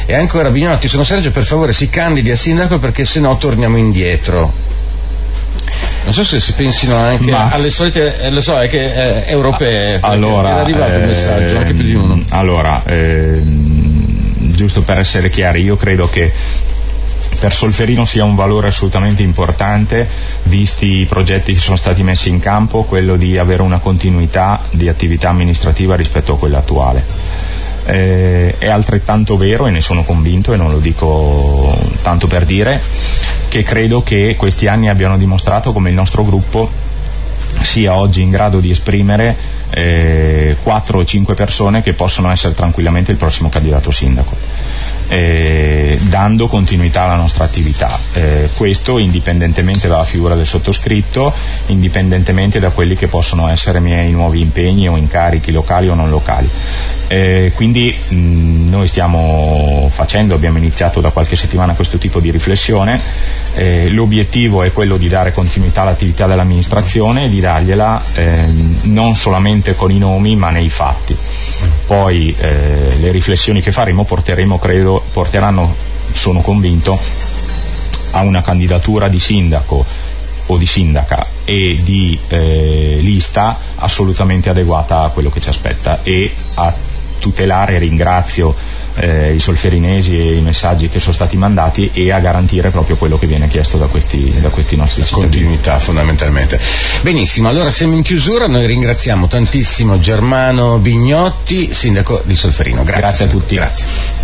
E 0.05 0.13
ancora, 0.15 0.49
Vignotti, 0.49 0.87
sono 0.87 1.03
Sergio, 1.03 1.31
per 1.31 1.43
favore 1.43 1.73
si 1.73 1.89
candidi 1.89 2.31
a 2.31 2.35
sindaco 2.35 2.79
perché 2.79 3.05
se 3.05 3.19
no 3.19 3.37
torniamo 3.37 3.77
indietro. 3.77 4.71
Non 6.03 6.13
so 6.13 6.23
se 6.23 6.39
si 6.39 6.53
pensino 6.53 6.97
anche 6.97 7.31
Ma... 7.31 7.49
alle 7.49 7.69
solite, 7.69 8.19
eh, 8.19 8.31
lo 8.31 8.41
so, 8.41 8.59
è 8.59 8.67
che 8.67 9.23
eh, 9.23 9.31
europee. 9.31 9.99
Allora, 10.01 10.49
era 10.49 10.61
arrivato 10.61 10.93
eh, 10.93 10.97
il 10.97 11.05
messaggio, 11.05 11.57
anche 11.57 11.73
più 11.73 11.83
di 11.83 11.93
uno. 11.93 12.21
Allora, 12.29 12.83
eh, 12.85 13.41
giusto 13.41 14.81
per 14.81 14.99
essere 14.99 15.29
chiari, 15.29 15.61
io 15.61 15.77
credo 15.77 16.09
che 16.09 16.31
per 17.43 17.53
Solferino 17.53 18.05
sia 18.05 18.23
un 18.23 18.35
valore 18.35 18.69
assolutamente 18.69 19.21
importante, 19.21 20.07
visti 20.43 20.99
i 20.99 21.05
progetti 21.05 21.53
che 21.53 21.59
sono 21.59 21.75
stati 21.75 22.01
messi 22.01 22.29
in 22.29 22.39
campo, 22.39 22.83
quello 22.83 23.17
di 23.17 23.37
avere 23.37 23.63
una 23.63 23.79
continuità 23.79 24.61
di 24.69 24.87
attività 24.87 25.27
amministrativa 25.27 25.97
rispetto 25.97 26.31
a 26.31 26.37
quella 26.37 26.59
attuale. 26.59 27.03
Eh, 27.85 28.55
è 28.57 28.69
altrettanto 28.69 29.35
vero, 29.35 29.67
e 29.67 29.71
ne 29.71 29.81
sono 29.81 30.05
convinto, 30.05 30.53
e 30.53 30.55
non 30.55 30.71
lo 30.71 30.79
dico 30.79 31.77
tanto 32.01 32.27
per 32.27 32.45
dire, 32.45 32.81
che 33.49 33.61
credo 33.61 34.03
che 34.03 34.35
questi 34.37 34.67
anni 34.67 34.87
abbiano 34.87 35.17
dimostrato 35.17 35.73
come 35.73 35.89
il 35.89 35.95
nostro 35.95 36.23
gruppo 36.23 36.71
sia 37.59 37.93
oggi 37.93 38.21
in 38.21 38.29
grado 38.29 38.61
di 38.61 38.69
esprimere 38.69 39.35
eh, 39.71 40.55
4 40.63 40.97
o 40.97 41.03
5 41.03 41.33
persone 41.33 41.83
che 41.83 41.91
possono 41.91 42.31
essere 42.31 42.55
tranquillamente 42.55 43.11
il 43.11 43.17
prossimo 43.17 43.49
candidato 43.49 43.91
sindaco 43.91 44.52
eh, 45.07 45.97
dando 46.01 46.47
continuità 46.47 47.03
alla 47.03 47.15
nostra 47.15 47.43
attività. 47.43 47.89
Eh, 48.13 48.49
questo 48.55 48.97
indipendentemente 48.97 49.87
dalla 49.87 50.03
figura 50.03 50.35
del 50.35 50.47
sottoscritto, 50.47 51.33
indipendentemente 51.67 52.59
da 52.59 52.69
quelli 52.69 52.95
che 52.95 53.07
possono 53.07 53.49
essere 53.49 53.79
i 53.79 53.81
miei 53.81 54.11
nuovi 54.11 54.41
impegni 54.41 54.87
o 54.87 54.97
incarichi 54.97 55.51
locali 55.51 55.89
o 55.89 55.93
non 55.93 56.09
locali. 56.09 56.49
Eh, 57.07 57.51
quindi 57.53 57.95
mh, 58.07 58.69
noi 58.69 58.87
stiamo 58.87 59.89
facendo, 59.91 60.33
abbiamo 60.33 60.57
iniziato 60.57 61.01
da 61.01 61.09
qualche 61.09 61.35
settimana 61.35 61.73
questo 61.73 61.97
tipo 61.97 62.19
di 62.19 62.31
riflessione, 62.31 62.99
eh, 63.55 63.89
l'obiettivo 63.89 64.63
è 64.63 64.71
quello 64.71 64.97
di 64.97 65.07
dare 65.07 65.31
continuità 65.31 65.81
all'attività 65.81 66.25
dell'amministrazione 66.25 67.25
e 67.25 67.29
di 67.29 67.39
dargliela 67.39 68.01
ehm, 68.15 68.79
non 68.83 69.15
solamente 69.15 69.75
con 69.75 69.91
i 69.91 69.97
nomi 69.97 70.35
ma 70.35 70.49
nei 70.49 70.69
fatti. 70.69 71.15
Poi 71.85 72.35
eh, 72.37 72.97
le 72.99 73.11
riflessioni 73.11 73.61
che 73.61 73.71
faremo 73.71 74.03
porteremo, 74.03 74.57
credo, 74.57 74.92
porteranno, 75.11 75.73
sono 76.11 76.41
convinto, 76.41 76.99
a 78.11 78.21
una 78.21 78.41
candidatura 78.41 79.07
di 79.07 79.19
sindaco 79.19 79.85
o 80.45 80.57
di 80.57 80.67
sindaca 80.67 81.25
e 81.45 81.79
di 81.81 82.19
eh, 82.27 82.97
lista 83.01 83.57
assolutamente 83.75 84.49
adeguata 84.49 85.03
a 85.03 85.09
quello 85.09 85.29
che 85.29 85.39
ci 85.39 85.49
aspetta 85.49 86.01
e 86.03 86.33
a 86.55 86.73
tutelare, 87.19 87.77
ringrazio 87.77 88.53
eh, 88.95 89.33
i 89.33 89.39
solferinesi 89.39 90.19
e 90.19 90.35
i 90.35 90.41
messaggi 90.41 90.89
che 90.89 90.99
sono 90.99 91.13
stati 91.13 91.37
mandati 91.37 91.89
e 91.93 92.11
a 92.11 92.19
garantire 92.19 92.69
proprio 92.69 92.97
quello 92.97 93.17
che 93.17 93.27
viene 93.27 93.47
chiesto 93.47 93.77
da 93.77 93.85
questi, 93.85 94.33
da 94.41 94.49
questi 94.49 94.75
nostri 94.75 95.01
La 95.01 95.07
cittadini. 95.07 95.29
Continuità 95.31 95.79
fondamentalmente. 95.79 96.59
Benissimo, 97.01 97.47
allora 97.47 97.71
siamo 97.71 97.95
in 97.95 98.01
chiusura, 98.01 98.47
noi 98.47 98.67
ringraziamo 98.67 99.27
tantissimo 99.27 100.01
Germano 100.01 100.79
Bignotti, 100.79 101.73
sindaco 101.73 102.21
di 102.25 102.35
Solferino. 102.35 102.83
Grazie, 102.83 103.01
Grazie 103.01 103.25
a 103.25 103.27
tutti. 103.29 103.55
Grazie. 103.55 104.22